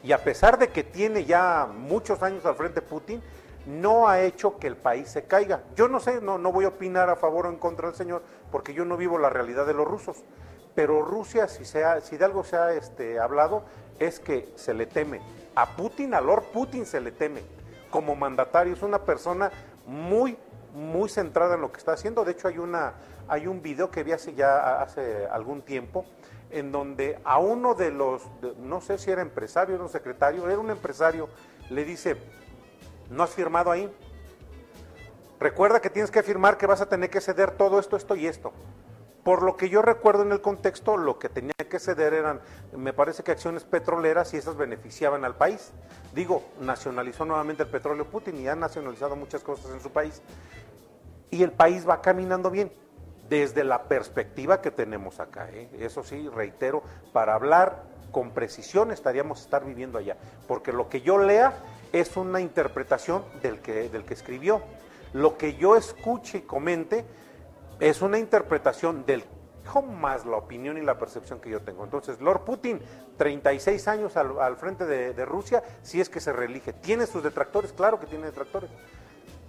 [0.04, 3.20] Y a pesar de que tiene ya muchos años al frente Putin,
[3.66, 5.64] no ha hecho que el país se caiga.
[5.74, 8.22] Yo no sé, no, no voy a opinar a favor o en contra del señor,
[8.52, 10.18] porque yo no vivo la realidad de los rusos.
[10.76, 13.64] Pero Rusia, si, se si de algo se ha este, hablado,
[13.98, 15.20] es que se le teme.
[15.56, 17.42] A Putin, a Lord Putin se le teme.
[17.90, 19.50] Como mandatario, es una persona
[19.84, 20.38] muy,
[20.76, 22.24] muy centrada en lo que está haciendo.
[22.24, 22.94] De hecho, hay, una,
[23.28, 26.04] hay un video que vi hace ya hace algún tiempo,
[26.50, 28.22] en donde a uno de los,
[28.58, 31.28] no sé si era empresario, era un secretario, era un empresario,
[31.70, 32.16] le dice,
[33.10, 33.90] ¿no has firmado ahí?
[35.40, 38.26] Recuerda que tienes que firmar que vas a tener que ceder todo esto, esto y
[38.26, 38.52] esto.
[39.24, 42.40] Por lo que yo recuerdo en el contexto, lo que tenía que ceder eran,
[42.76, 45.72] me parece que acciones petroleras y esas beneficiaban al país.
[46.14, 50.22] Digo, nacionalizó nuevamente el petróleo Putin y ha nacionalizado muchas cosas en su país.
[51.30, 52.72] Y el país va caminando bien,
[53.28, 55.48] desde la perspectiva que tenemos acá.
[55.50, 55.68] ¿eh?
[55.80, 60.16] Eso sí, reitero, para hablar con precisión estaríamos estar viviendo allá.
[60.46, 61.52] Porque lo que yo lea
[61.92, 64.62] es una interpretación del que, del que escribió.
[65.12, 67.04] Lo que yo escuche y comente
[67.80, 69.24] es una interpretación del
[69.82, 71.84] más la opinión y la percepción que yo tengo.
[71.84, 72.80] Entonces, Lord Putin,
[73.16, 76.72] 36 años al, al frente de, de Rusia, si es que se reelige.
[76.72, 77.72] ¿Tiene sus detractores?
[77.72, 78.70] Claro que tiene detractores.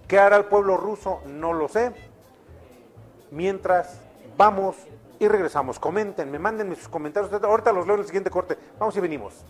[0.08, 1.20] ¿Qué hará el pueblo ruso?
[1.26, 1.92] No lo sé.
[3.30, 4.00] Mientras
[4.38, 4.74] vamos
[5.18, 7.30] y regresamos, comenten, mándenme sus comentarios.
[7.30, 8.56] Ahorita los leo en el siguiente corte.
[8.78, 9.44] Vamos y venimos.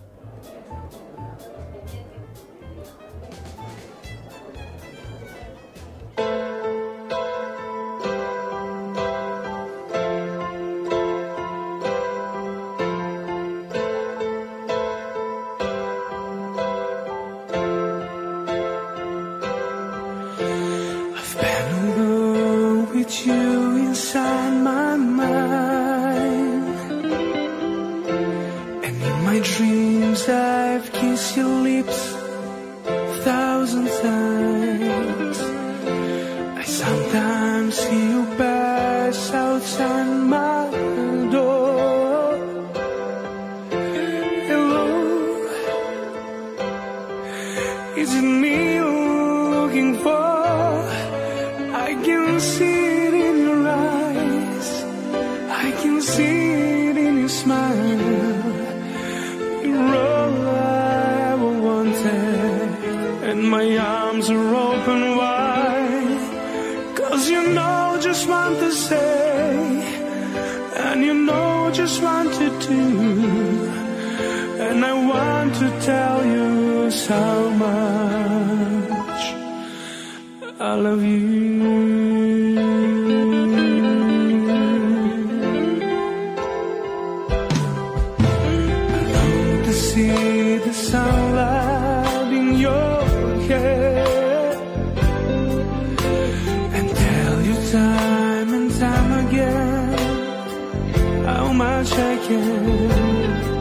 [101.58, 103.57] Much I care.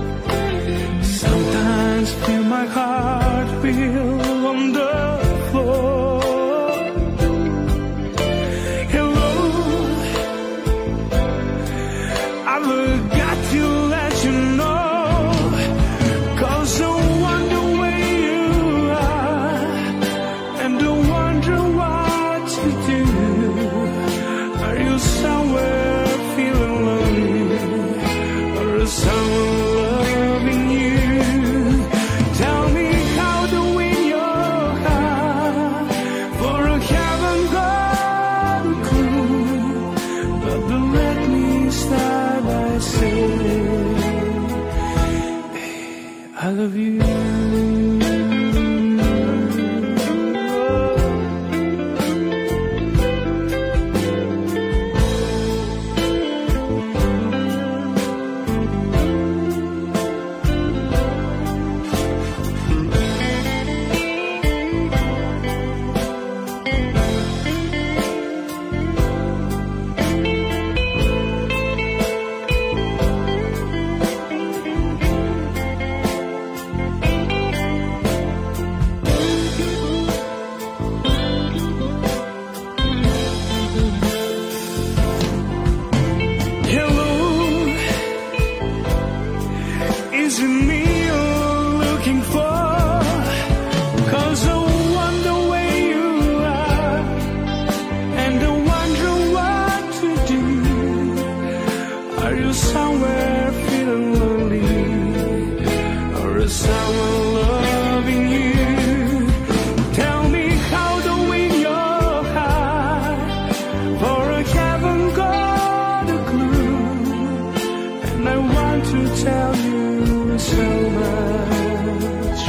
[119.24, 122.42] Tell you so much.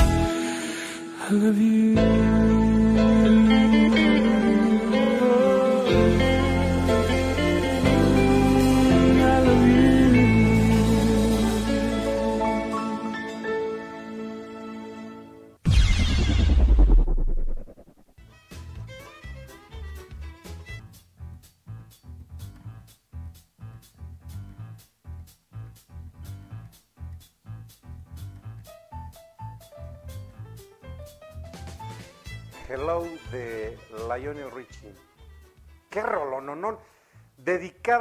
[1.20, 2.27] I love you.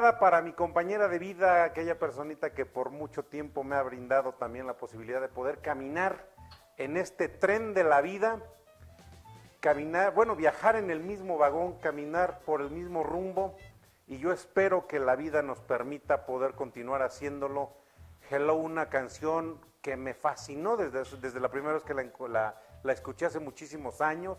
[0.07, 4.31] Dedicada para mi compañera de vida, aquella personita que por mucho tiempo me ha brindado
[4.31, 6.29] también la posibilidad de poder caminar
[6.77, 8.41] en este tren de la vida,
[9.59, 13.57] caminar, bueno, viajar en el mismo vagón, caminar por el mismo rumbo,
[14.07, 17.73] y yo espero que la vida nos permita poder continuar haciéndolo.
[18.29, 23.41] Hello, una canción que me fascinó desde, desde la primera vez que la escuché hace
[23.41, 24.37] muchísimos años,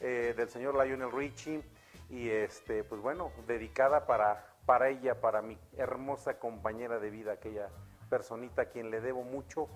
[0.00, 1.62] eh, del señor Lionel Richie,
[2.08, 7.68] y este, pues bueno, dedicada para, para ella, para mi hermosa compañera de vida, aquella
[8.08, 9.68] personita a quien le debo mucho,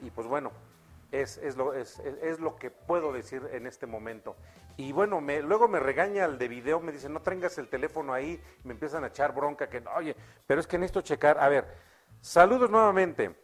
[0.00, 0.52] y pues bueno,
[1.10, 4.36] es, es, lo, es, es- lo que puedo decir en este momento.
[4.76, 8.42] Y bueno, luego me regaña el de video, me dice, no tengas el teléfono ahí,
[8.64, 10.16] me empiezan a echar bronca, que oye,
[10.46, 11.38] pero es que necesito checar.
[11.38, 11.66] A ver,
[12.20, 13.36] saludos nuevamente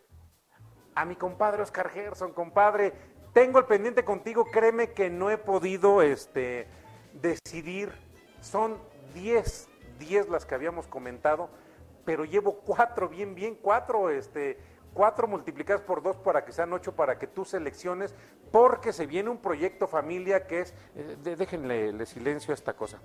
[0.94, 2.92] a mi compadre Oscar Gerson, compadre,
[3.34, 6.66] tengo el pendiente contigo, créeme que no he podido este,
[7.12, 7.92] decidir,
[8.40, 8.78] son
[9.14, 9.67] 10,
[9.98, 11.50] 10 las que habíamos comentado,
[12.04, 14.58] pero llevo cuatro, bien, bien, cuatro, este,
[14.94, 18.14] cuatro multiplicadas por dos para que sean ocho, para que tú selecciones,
[18.50, 22.98] porque se viene un proyecto familia que es, eh, déjenle le silencio a esta cosa.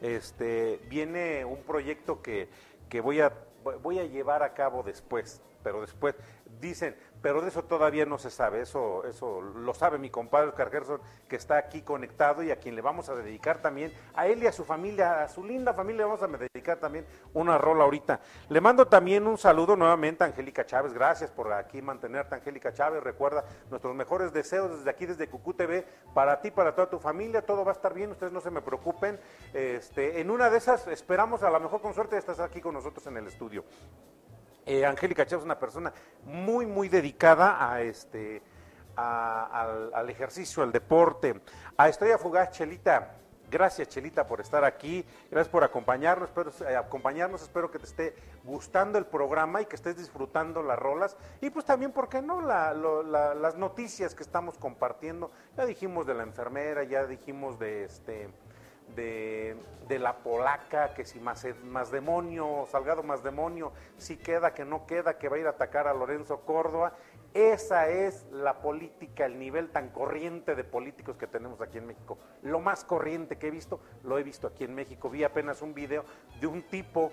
[0.00, 2.48] Este, viene un proyecto que,
[2.88, 3.32] que voy, a,
[3.82, 6.14] voy a llevar a cabo después, pero después
[6.60, 10.70] dicen, pero de eso todavía no se sabe, eso, eso lo sabe mi compadre Oscar
[10.70, 14.42] Gerson, que está aquí conectado y a quien le vamos a dedicar también, a él
[14.42, 17.84] y a su familia, a su linda familia, le vamos a dedicar también una rola
[17.84, 18.20] ahorita.
[18.50, 23.02] Le mando también un saludo nuevamente a Angélica Chávez, gracias por aquí mantenerte, Angélica Chávez,
[23.02, 27.40] recuerda nuestros mejores deseos desde aquí, desde Cucú TV, para ti, para toda tu familia,
[27.40, 29.18] todo va a estar bien, ustedes no se me preocupen,
[29.54, 33.06] este, en una de esas esperamos, a lo mejor con suerte estás aquí con nosotros
[33.06, 33.64] en el estudio.
[34.66, 35.92] Eh, Angélica Chávez es una persona
[36.24, 38.42] muy, muy dedicada a este,
[38.96, 41.40] a- al, ejercicio, al deporte.
[41.76, 43.16] A Estrella Fugaz, Chelita,
[43.50, 48.14] gracias Chelita por estar aquí, gracias por acompañarnos, espero, eh, acompañarnos, espero que te esté
[48.42, 52.40] gustando el programa y que estés disfrutando las rolas y pues también, ¿por qué no?
[52.40, 58.28] Las noticias que estamos compartiendo, ya dijimos de la enfermera, ya dijimos de este
[58.94, 59.56] de,
[59.88, 64.86] de la polaca, que si más, más demonio, Salgado más demonio, si queda, que no
[64.86, 66.94] queda, que va a ir a atacar a Lorenzo Córdoba.
[67.34, 72.16] Esa es la política, el nivel tan corriente de políticos que tenemos aquí en México.
[72.42, 75.10] Lo más corriente que he visto, lo he visto aquí en México.
[75.10, 76.04] Vi apenas un video
[76.40, 77.12] de un tipo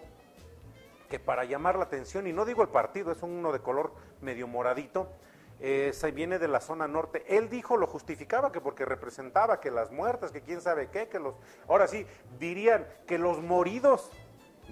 [1.10, 4.48] que para llamar la atención, y no digo el partido, es uno de color medio
[4.48, 5.10] moradito,
[5.64, 7.24] eh, se viene de la zona norte.
[7.28, 11.20] Él dijo, lo justificaba, que porque representaba que las muertas, que quién sabe qué, que
[11.20, 11.36] los,
[11.68, 12.06] ahora sí,
[12.40, 14.10] dirían que los moridos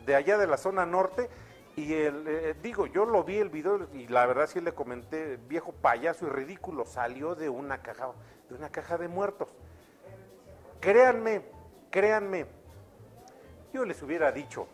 [0.08, 1.30] de allá de la zona norte,
[1.76, 5.38] y el, eh, digo, yo lo vi el video y la verdad sí le comenté,
[5.48, 8.12] viejo payaso y ridículo, salió de una caja,
[8.50, 9.50] de una caja de muertos.
[10.82, 11.44] Créanme,
[11.92, 12.48] créanme,
[13.74, 14.68] yo les hubiera dicho,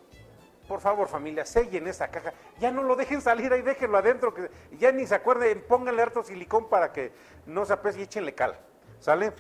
[0.68, 2.34] por favor, familia, sellen esa caja.
[2.60, 4.34] Ya no lo dejen salir ahí, déjenlo adentro.
[4.34, 7.12] Que ya ni se acuerden, pónganle harto silicón para que
[7.46, 8.58] no se apese y échenle cal.
[9.00, 9.34] ¿Sale?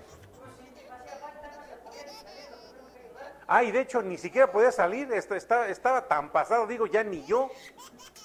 [3.48, 7.24] Ah, y de hecho ni siquiera podía salir, esto estaba, tan pasado, digo, ya ni
[7.26, 7.52] yo,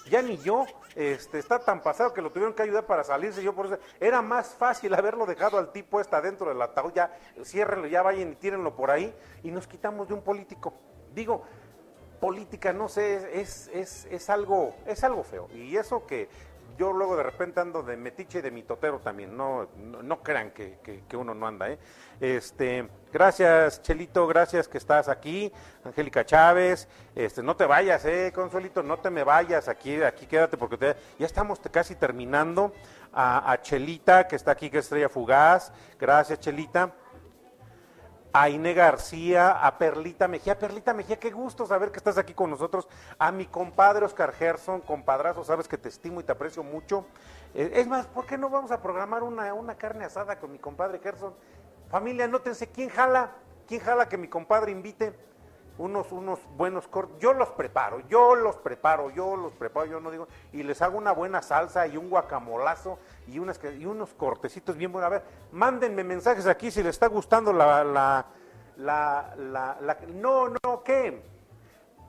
[0.09, 0.65] ya ni yo,
[0.97, 4.23] este, está tan pasado que lo tuvieron que ayudar para salirse, yo por eso, era
[4.23, 8.35] más fácil haberlo dejado al tipo este adentro del ataúd, ya, ciérrenlo, ya vayan y
[8.37, 10.73] tírenlo por ahí, y nos quitamos de un político.
[11.13, 11.45] Digo,
[12.21, 15.49] política, no sé, es, es, es, algo, es algo feo.
[15.55, 16.29] Y eso que
[16.79, 20.79] yo luego de repente ando de metiche y de mitotero también, no, no, crean que,
[21.09, 21.79] que- uno no anda, ¿eh?
[22.21, 25.53] Este, gracias, Chelito, gracias que estás aquí,
[25.85, 30.57] Angélica Chávez, este, no te vayas, eh, Consuelito, no te me vayas, aquí, aquí quédate
[30.57, 32.73] porque te- ya estamos casi terminando.
[33.13, 36.93] A, a Chelita, que está aquí, que es Estrella Fugaz, gracias, Chelita
[38.33, 40.59] a Ine García, a Perlita Mejía.
[40.59, 42.89] Perlita Mejía, qué gusto saber que estás aquí con nosotros.
[43.19, 47.07] A mi compadre Oscar Gerson, compadrazo, sabes que te estimo y te aprecio mucho.
[47.55, 50.59] Eh, es más, ¿por qué no vamos a programar una, una carne asada con mi
[50.59, 51.35] compadre Gerson?
[51.91, 53.33] Familia, anótense, ¿quién jala?
[53.67, 55.15] ¿Quién jala que mi compadre invite?
[55.81, 57.17] Unos, unos buenos cortes.
[57.19, 60.29] Yo los preparo, yo los preparo, yo los preparo, yo no digo.
[60.53, 64.93] Y les hago una buena salsa y un guacamolazo y, unas, y unos cortecitos bien
[64.93, 65.07] buenos.
[65.07, 65.23] A ver,
[65.53, 67.83] mándenme mensajes aquí si les está gustando la...
[67.85, 68.27] la,
[68.77, 71.23] la, la, la- no, no, ¿qué?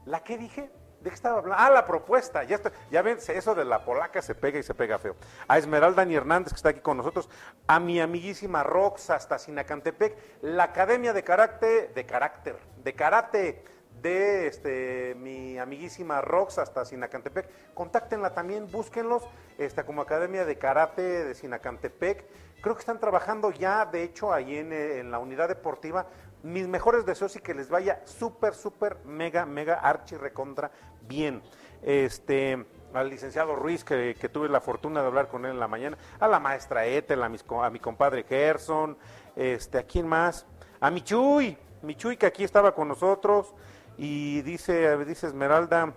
[0.05, 0.71] ¿La qué dije?
[1.01, 1.63] ¿De qué estaba hablando?
[1.63, 2.43] Ah, la propuesta.
[2.43, 2.59] Ya,
[2.91, 5.15] ya ven, eso de la polaca se pega y se pega feo.
[5.47, 7.29] A Esmeralda Ni Hernández, que está aquí con nosotros.
[7.67, 10.15] A mi amiguísima Rox, hasta Sinacantepec.
[10.41, 13.63] La Academia de Carácter, de Carácter, de Karate
[14.01, 17.73] de este, mi amiguísima Rox hasta Sinacantepec.
[17.73, 19.23] Contáctenla también, búsquenlos
[19.57, 22.25] este, como Academia de Karate de Sinacantepec.
[22.61, 26.07] Creo que están trabajando ya, de hecho, ahí en, eh, en la unidad deportiva.
[26.43, 30.71] Mis mejores deseos y que les vaya súper, súper, mega, mega, archi, recontra,
[31.07, 31.41] bien.
[31.81, 35.97] Este, al licenciado Ruiz, que, tuve la fortuna de hablar con él en la mañana,
[36.19, 38.97] a la maestra Ethel, a, mis a mi compadre Gerson,
[39.35, 40.45] este, ¿a quién más?
[40.79, 43.53] A mi Chuy, mi Chuy que aquí estaba con nosotros,
[43.97, 45.93] y dice, dice Esmeralda,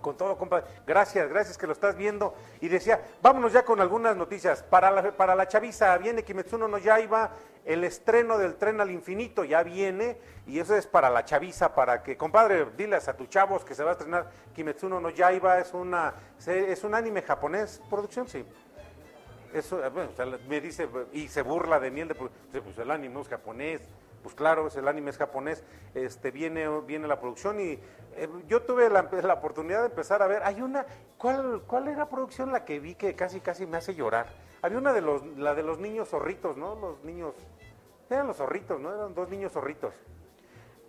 [0.00, 0.64] con todo, compa.
[0.86, 2.34] Gracias, gracias que lo estás viendo.
[2.60, 4.62] Y decía, vámonos ya con algunas noticias.
[4.62, 7.30] Para la, para la chaviza viene Kimetsuno no Yaiba,
[7.64, 10.18] el estreno del tren al infinito ya viene.
[10.46, 13.84] Y eso es para la chaviza, para que, compadre, diles a tus chavos que se
[13.84, 15.58] va a estrenar Kimetsuno no Yaiba.
[15.58, 16.14] Es, una,
[16.46, 18.44] es un anime japonés, producción, sí.
[19.52, 20.10] Eso, eh, bueno,
[20.48, 23.80] me dice, y se burla de mí, el de, pues, pues el anime es japonés,
[24.22, 25.64] pues claro, es el anime es japonés,
[25.94, 27.78] este, viene, viene la producción y
[28.16, 30.86] eh, yo tuve la, la oportunidad de empezar a ver, hay una,
[31.18, 34.26] ¿cuál, ¿cuál era producción la que vi que casi, casi me hace llorar?
[34.62, 36.74] Había una de los, la de los niños zorritos, ¿no?
[36.74, 37.34] Los niños,
[38.10, 38.94] eran los zorritos, ¿no?
[38.94, 39.94] Eran dos niños zorritos.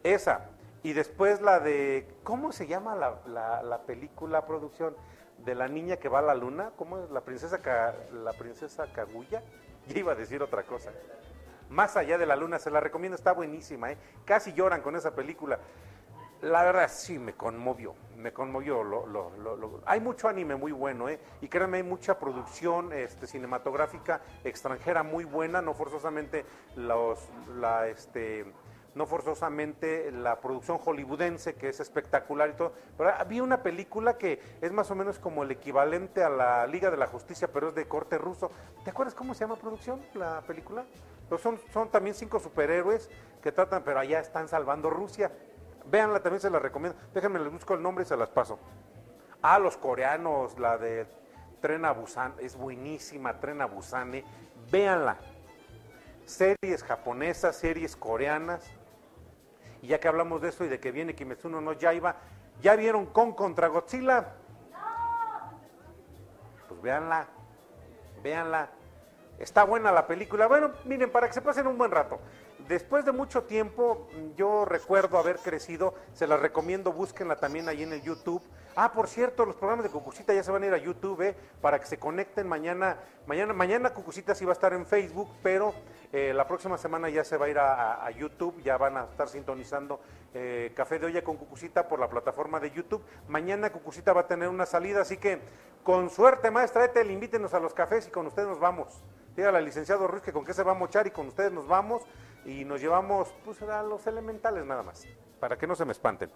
[0.04, 0.50] Esa.
[0.84, 4.96] Y después la de, ¿cómo se llama la, la, la película, producción?
[5.38, 7.10] De la niña que va a la luna, ¿cómo es?
[7.10, 7.60] La princesa,
[8.12, 9.42] la princesa Kaguya.
[9.88, 10.92] Ya iba a decir otra cosa.
[11.72, 13.98] Más allá de la luna, se la recomiendo, está buenísima, ¿eh?
[14.26, 15.58] Casi lloran con esa película.
[16.42, 18.84] La verdad sí me conmovió, me conmovió.
[18.84, 21.20] Lo, lo- lo- Hay mucho anime muy bueno, ¿eh?
[21.40, 26.46] Y créanme, hay mucha producción este, cinematográfica extranjera muy buena, no forzosamente
[26.76, 27.20] los,
[27.56, 28.52] la, este,
[28.94, 32.74] no forzosamente la producción hollywoodense, que es espectacular y todo.
[32.98, 36.92] Pero había una película que es más o menos como el equivalente a la Liga
[36.92, 38.52] de la Justicia, pero es de corte ruso.
[38.84, 40.86] ¿Te acuerdas cómo se llama producción la película?
[41.42, 43.10] Son, son también cinco superhéroes
[43.42, 45.32] que tratan, pero allá están salvando Rusia.
[45.86, 47.00] Véanla, también se la recomiendo.
[47.14, 48.60] Déjenme, les busco el nombre y se las paso.
[49.42, 51.08] Ah, los coreanos, la de
[51.62, 54.26] Tren a Busan, es buenísima, Tren a Busan, eh.
[54.70, 55.18] véanla.
[56.26, 58.70] Series japonesas, series coreanas.
[59.82, 62.18] Y ya que hablamos de eso y de que viene Kimetsuno no Yaiba,
[62.62, 64.36] ¿ya vieron con contra Godzilla?
[66.68, 67.28] Pues véanla,
[68.24, 68.70] véanla.
[69.40, 70.48] Está buena la película.
[70.48, 72.20] Bueno, miren, para que se pasen un buen rato.
[72.68, 74.08] Después de mucho tiempo,
[74.38, 78.44] yo recuerdo haber crecido, se las recomiendo, búsquenla también ahí en el YouTube.
[78.76, 81.36] Ah, por cierto, los programas de Cucucita ya se van a ir a YouTube, eh,
[81.62, 82.98] para que se conecten mañana.
[83.28, 85.74] Mañana, mañana Cucucita sí va a estar en Facebook, pero
[86.14, 89.28] eh, la próxima semana ya se va a ir a, YouTube, ya van a estar
[89.28, 90.00] sintonizando
[90.34, 93.04] eh, Café de Olla con Cucucita por la plataforma de YouTube.
[93.28, 95.40] Mañana Cucucita va a tener una salida, así que
[95.84, 99.04] con suerte, maestra Ethel, invítenos a los cafés y con ustedes nos vamos.
[99.36, 101.68] Dígale al licenciado Ruiz que con qué se va a mochar y con ustedes nos
[101.68, 102.04] vamos
[102.46, 105.08] y nos llevamos pues, a los elementales nada más,
[105.40, 106.32] para que no se me espanten.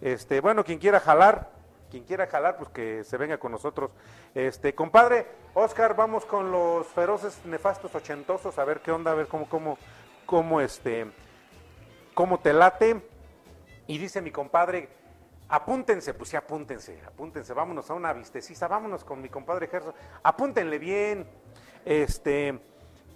[0.00, 1.59] Este, bueno, quien quiera jalar,
[1.90, 3.90] quien quiera jalar, pues que se venga con nosotros.
[4.34, 9.26] Este, compadre, Oscar, vamos con los feroces, nefastos, ochentosos, a ver qué onda, a ver
[9.26, 9.76] cómo, cómo,
[10.24, 11.10] cómo, este,
[12.14, 13.02] cómo te late.
[13.86, 14.88] Y dice mi compadre,
[15.48, 20.78] apúntense, pues sí, apúntense, apúntense, vámonos a una vistecisa, vámonos con mi compadre Gerson, apúntenle
[20.78, 21.26] bien.
[21.84, 22.58] Este,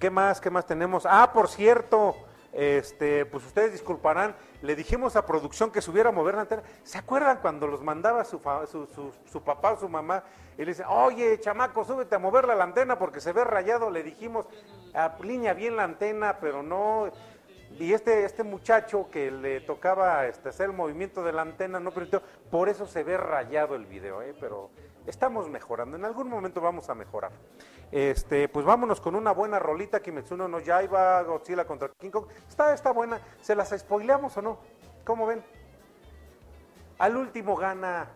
[0.00, 1.06] ¿qué más, qué más tenemos?
[1.06, 2.16] Ah, por cierto,
[2.54, 6.62] este, pues ustedes disculparán, le dijimos a producción que subiera a mover la antena.
[6.84, 10.22] ¿Se acuerdan cuando los mandaba su, papá o su mamá?
[10.56, 13.90] Y le dice, oye, chamaco, súbete a mover la antena porque se ve rayado.
[13.90, 14.46] Le dijimos,
[14.94, 17.10] alinea bien la antena, pero no.
[17.78, 21.90] Y este, este muchacho que le tocaba este, hacer el movimiento de la antena no
[21.90, 24.32] permitió, por eso se ve rayado el video, ¿eh?
[24.38, 24.70] pero
[25.08, 27.32] estamos mejorando, en algún momento vamos a mejorar.
[27.94, 32.74] Este, pues vámonos con una buena rolita, Kimetsuno no Yaiba, Godzilla contra King Kong, está,
[32.74, 34.58] está buena, ¿se las spoileamos o no?
[35.04, 35.44] ¿Cómo ven?
[36.98, 38.08] Al último gana,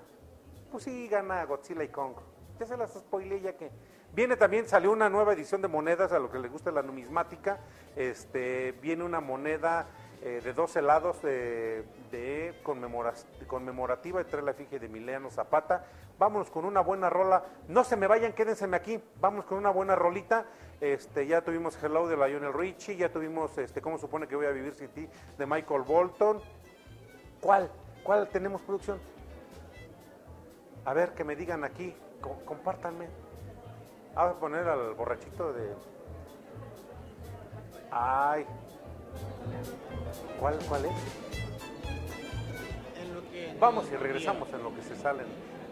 [0.72, 2.14] pues sí, gana Godzilla y Kong,
[2.58, 3.70] ya se las spoileé ya que...
[4.12, 7.60] Viene también, salió una nueva edición de monedas, a lo que les gusta la numismática.
[7.94, 9.86] Este, viene una moneda
[10.22, 13.14] eh, de 12 lados de, de conmemora-
[13.46, 15.84] conmemorativa entre la efigie de Emiliano Zapata.
[16.18, 17.44] Vámonos con una buena rola.
[17.68, 19.02] No se me vayan, quédenseme aquí.
[19.20, 20.46] Vamos con una buena rolita.
[20.80, 24.50] Este, ya tuvimos Hello de Lionel Richie, ya tuvimos este, ¿Cómo supone que voy a
[24.50, 25.08] vivir sin ti?
[25.36, 26.40] de Michael Bolton.
[27.40, 27.70] ¿Cuál?
[28.04, 28.98] ¿Cuál tenemos producción?
[30.84, 33.08] A ver, que me digan aquí, co- compártanme.
[34.16, 35.74] Ah, voy a poner al borrachito de...
[37.90, 38.46] Ay.
[40.40, 40.92] ¿Cuál, cuál es?
[43.02, 45.26] En lo que Vamos y regresamos en lo que se salen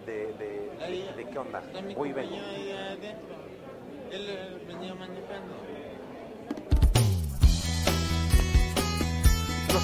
[0.05, 1.61] de, de, Ahí- de qué onda.
[1.61, 2.35] está mi Voy y vengo.
[2.37, 3.37] ahí adentro.
[4.11, 5.55] Él eh, venía manejando.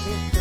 [0.03, 0.32] Sí,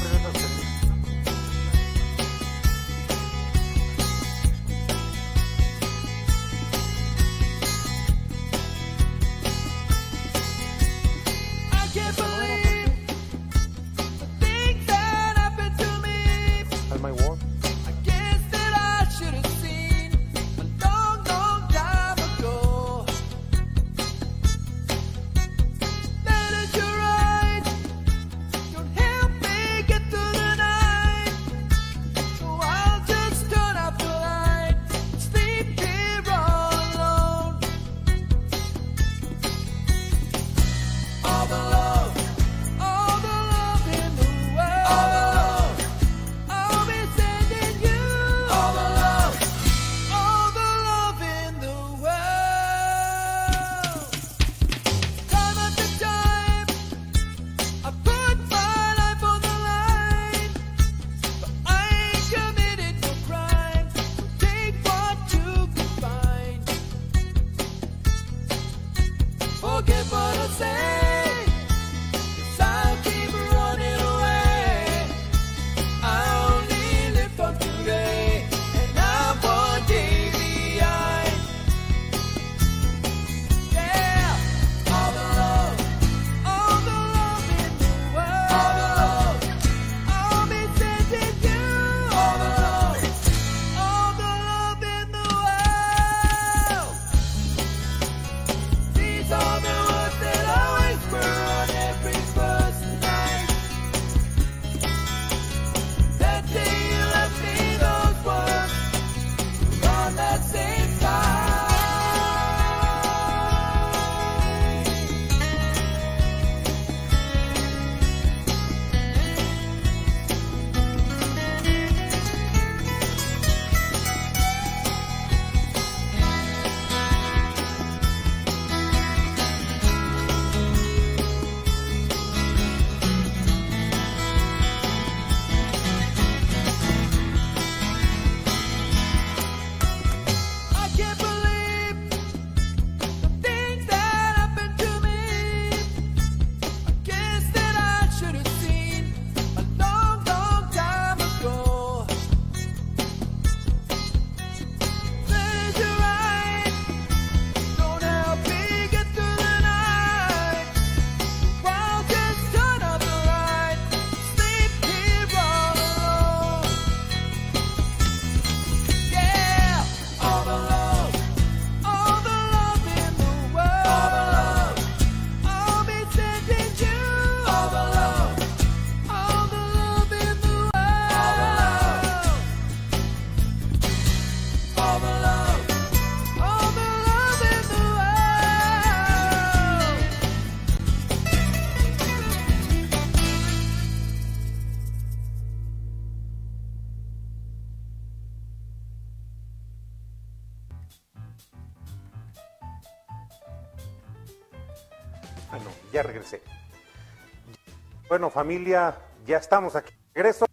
[208.23, 208.95] Bueno, familia,
[209.27, 209.93] ya estamos aquí.
[210.15, 210.47] Regreso.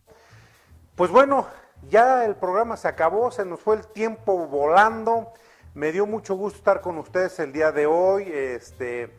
[0.96, 1.46] Pues bueno,
[1.88, 5.32] ya el programa se acabó, se nos fue el tiempo volando.
[5.76, 8.24] Me dio mucho gusto estar con ustedes el día de hoy.
[8.24, 9.16] Este,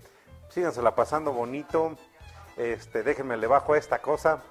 [0.48, 1.94] sígansela pasando bonito.
[2.56, 4.42] Este, déjenme le bajo esta cosa.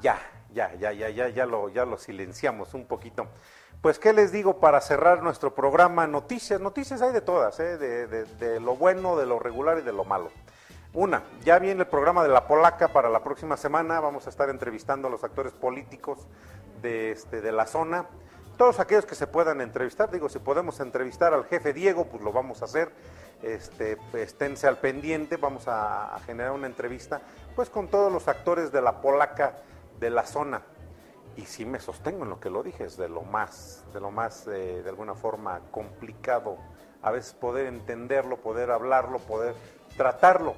[0.00, 0.18] Ya,
[0.54, 3.26] ya, ya, ya, ya, ya lo, ya lo silenciamos un poquito.
[3.82, 6.06] Pues, ¿qué les digo para cerrar nuestro programa?
[6.06, 7.76] Noticias, noticias hay de todas, ¿eh?
[7.78, 10.30] de, de- lo bueno, de lo regular y de lo malo.
[10.94, 13.98] Una, ya viene el programa de La Polaca para la próxima semana.
[13.98, 16.28] Vamos a estar entrevistando a los actores políticos
[16.80, 18.06] de, este, de la zona.
[18.56, 22.30] Todos aquellos que se puedan entrevistar, digo, si podemos entrevistar al jefe Diego, pues lo
[22.30, 22.92] vamos a hacer.
[23.42, 27.20] Este, esténse al pendiente, vamos a, a generar una entrevista,
[27.56, 29.54] pues con todos los actores de La Polaca
[29.98, 30.62] de la zona
[31.36, 34.10] y sí me sostengo en lo que lo dije, es de lo más, de lo
[34.10, 36.58] más, eh, de alguna forma, complicado,
[37.02, 39.54] a veces poder entenderlo, poder hablarlo, poder
[39.96, 40.54] tratarlo.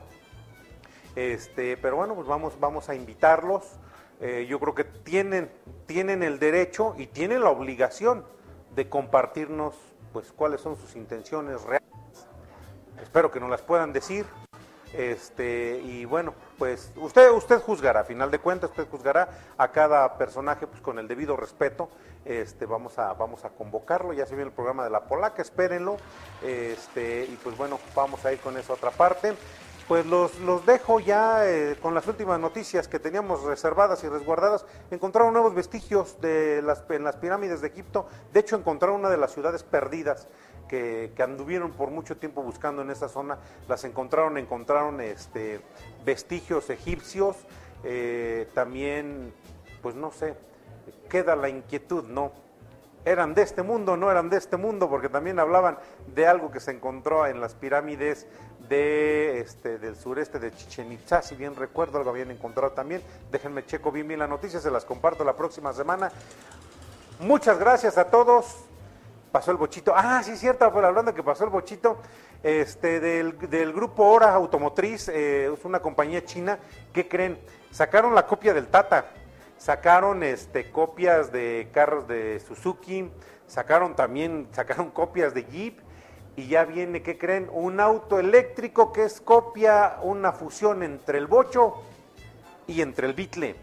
[1.17, 3.65] Este, pero bueno, pues vamos, vamos a invitarlos.
[4.21, 5.51] Eh, yo creo que tienen,
[5.87, 8.25] tienen el derecho y tienen la obligación
[8.75, 9.75] de compartirnos
[10.13, 11.89] pues cuáles son sus intenciones reales.
[13.03, 14.27] Espero que nos las puedan decir.
[14.97, 19.29] Este, y bueno, pues usted, usted juzgará, a final de cuentas, usted juzgará
[19.59, 21.89] a cada personaje pues, con el debido respeto.
[22.25, 25.97] Este, vamos a, vamos a convocarlo, ya se viene el programa de la polaca, espérenlo.
[26.43, 29.35] Este, y pues bueno, vamos a ir con esa otra parte.
[29.89, 34.65] Pues los, los dejo ya eh, con las últimas noticias que teníamos reservadas y resguardadas.
[34.91, 38.07] Encontraron nuevos vestigios de las, en las pirámides de Egipto.
[38.33, 40.29] De hecho, encontraron una de las ciudades perdidas
[41.15, 43.39] que, anduvieron por mucho tiempo buscando en esa zona.
[43.69, 45.61] Las encontraron, encontraron este,
[46.05, 47.37] vestigios egipcios.
[47.85, 49.33] eh, también,
[49.83, 50.35] pues no sé,
[51.11, 52.33] queda la inquietud, ¿no?
[53.05, 55.79] eran de este mundo, no eran de este mundo, porque también hablaban
[56.15, 58.27] de algo que se encontró en las pirámides
[58.69, 63.03] de, este, del sureste de Chichen Itza, si bien recuerdo, algo habían encontrado también.
[63.31, 66.11] Déjenme checo bien bien la noticia, se las comparto la próxima semana.
[67.21, 68.64] Muchas gracias a todos.
[69.35, 69.93] Pasó el bochito.
[69.97, 71.99] Ah, sí, cierto, pero hablando que pasó el bochito,
[72.41, 76.61] este, del, del grupo Hora Automotriz, eh, es una compañía china,
[76.93, 77.41] ¿qué creen?
[77.73, 79.07] Sacaron la copia del Tata,
[79.59, 83.11] sacaron este, copias de carros de Suzuki,
[83.49, 85.81] sacaron también, sacaron copias de Jeep,
[86.37, 87.51] y ya viene, ¿qué creen?
[87.53, 91.83] Un auto eléctrico que es copia, una fusión entre el bocho
[92.69, 93.57] y entre el Beetle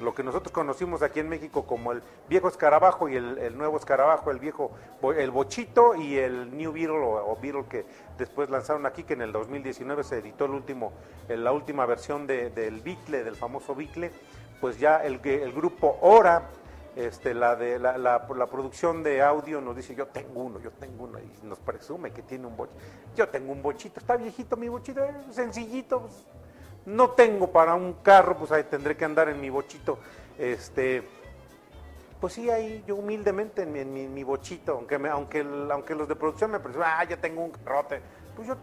[0.00, 4.30] lo que nosotros conocimos aquí en México como el viejo escarabajo y el, nuevo escarabajo,
[4.30, 4.72] el viejo,
[5.16, 7.86] el bochito y el New Beetle o, o Beetle que
[8.18, 10.92] después lanzaron aquí, que en el 2019 se editó el último,
[11.28, 14.10] la última versión de- del Beetle, del famoso Beetle,
[14.60, 15.18] pues ya el,
[15.52, 16.48] grupo Ora,
[16.96, 21.46] este, la, la, producción de audio nos dice, yo tengo uno, yo tengo uno, y
[21.46, 22.80] nos presume que tiene un bochito.
[23.14, 26.26] Yo tengo un bochito, está viejito mi bochito, sencillito, pues,
[26.86, 29.98] no tengo para un carro, pues ahí tendré que andar en mi bochito.
[30.38, 31.02] Este,
[32.20, 36.50] pues sí, ahí yo humildemente en mi, bochito, aunque, me- aunque, aunque los de producción
[36.50, 38.00] me presumen, ah, ya tengo un carrote,
[38.34, 38.56] pues yo,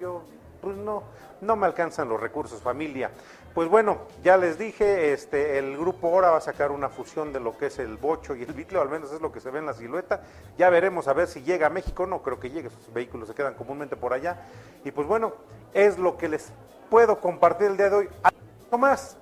[0.00, 0.22] yo,
[0.60, 1.02] pues no,
[1.40, 3.10] no me alcanzan los recursos, familia.
[3.54, 7.40] Pues bueno, ya les dije, este, el grupo Hora va a sacar una fusión de
[7.40, 9.58] lo que es el bocho y el bitlo, al menos es lo que se ve
[9.58, 10.22] en la silueta.
[10.56, 13.34] Ya veremos a ver si llega a México, no creo que llegue, sus vehículos se
[13.34, 14.46] quedan comúnmente por allá.
[14.84, 15.32] Y pues bueno,
[15.74, 16.52] es lo que les
[16.90, 18.08] puedo compartir el día de hoy.
[18.22, 19.16] Algo más,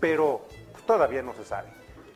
[0.00, 0.40] pero
[0.86, 1.68] todavía no se sabe.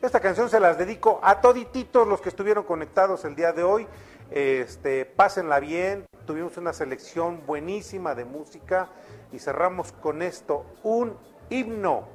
[0.02, 3.86] Esta canción se las dedico a todititos los que estuvieron conectados el día de hoy.
[4.30, 6.06] Este, pásenla bien.
[6.26, 8.88] Tuvimos una selección buenísima de música
[9.32, 11.16] y cerramos con esto un
[11.50, 12.08] himno,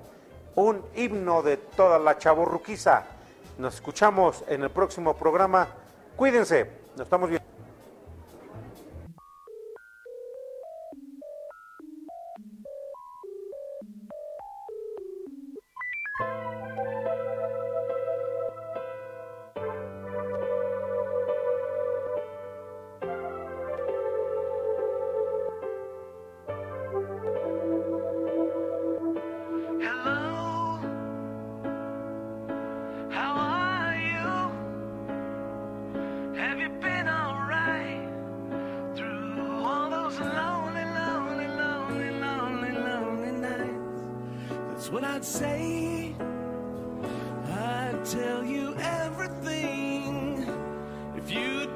[0.55, 3.05] un himno de toda la chavorruquiza.
[3.57, 5.67] Nos escuchamos en el próximo programa.
[6.17, 7.50] Cuídense, nos estamos viendo.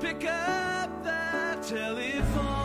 [0.06, 2.64] pick up the telephone.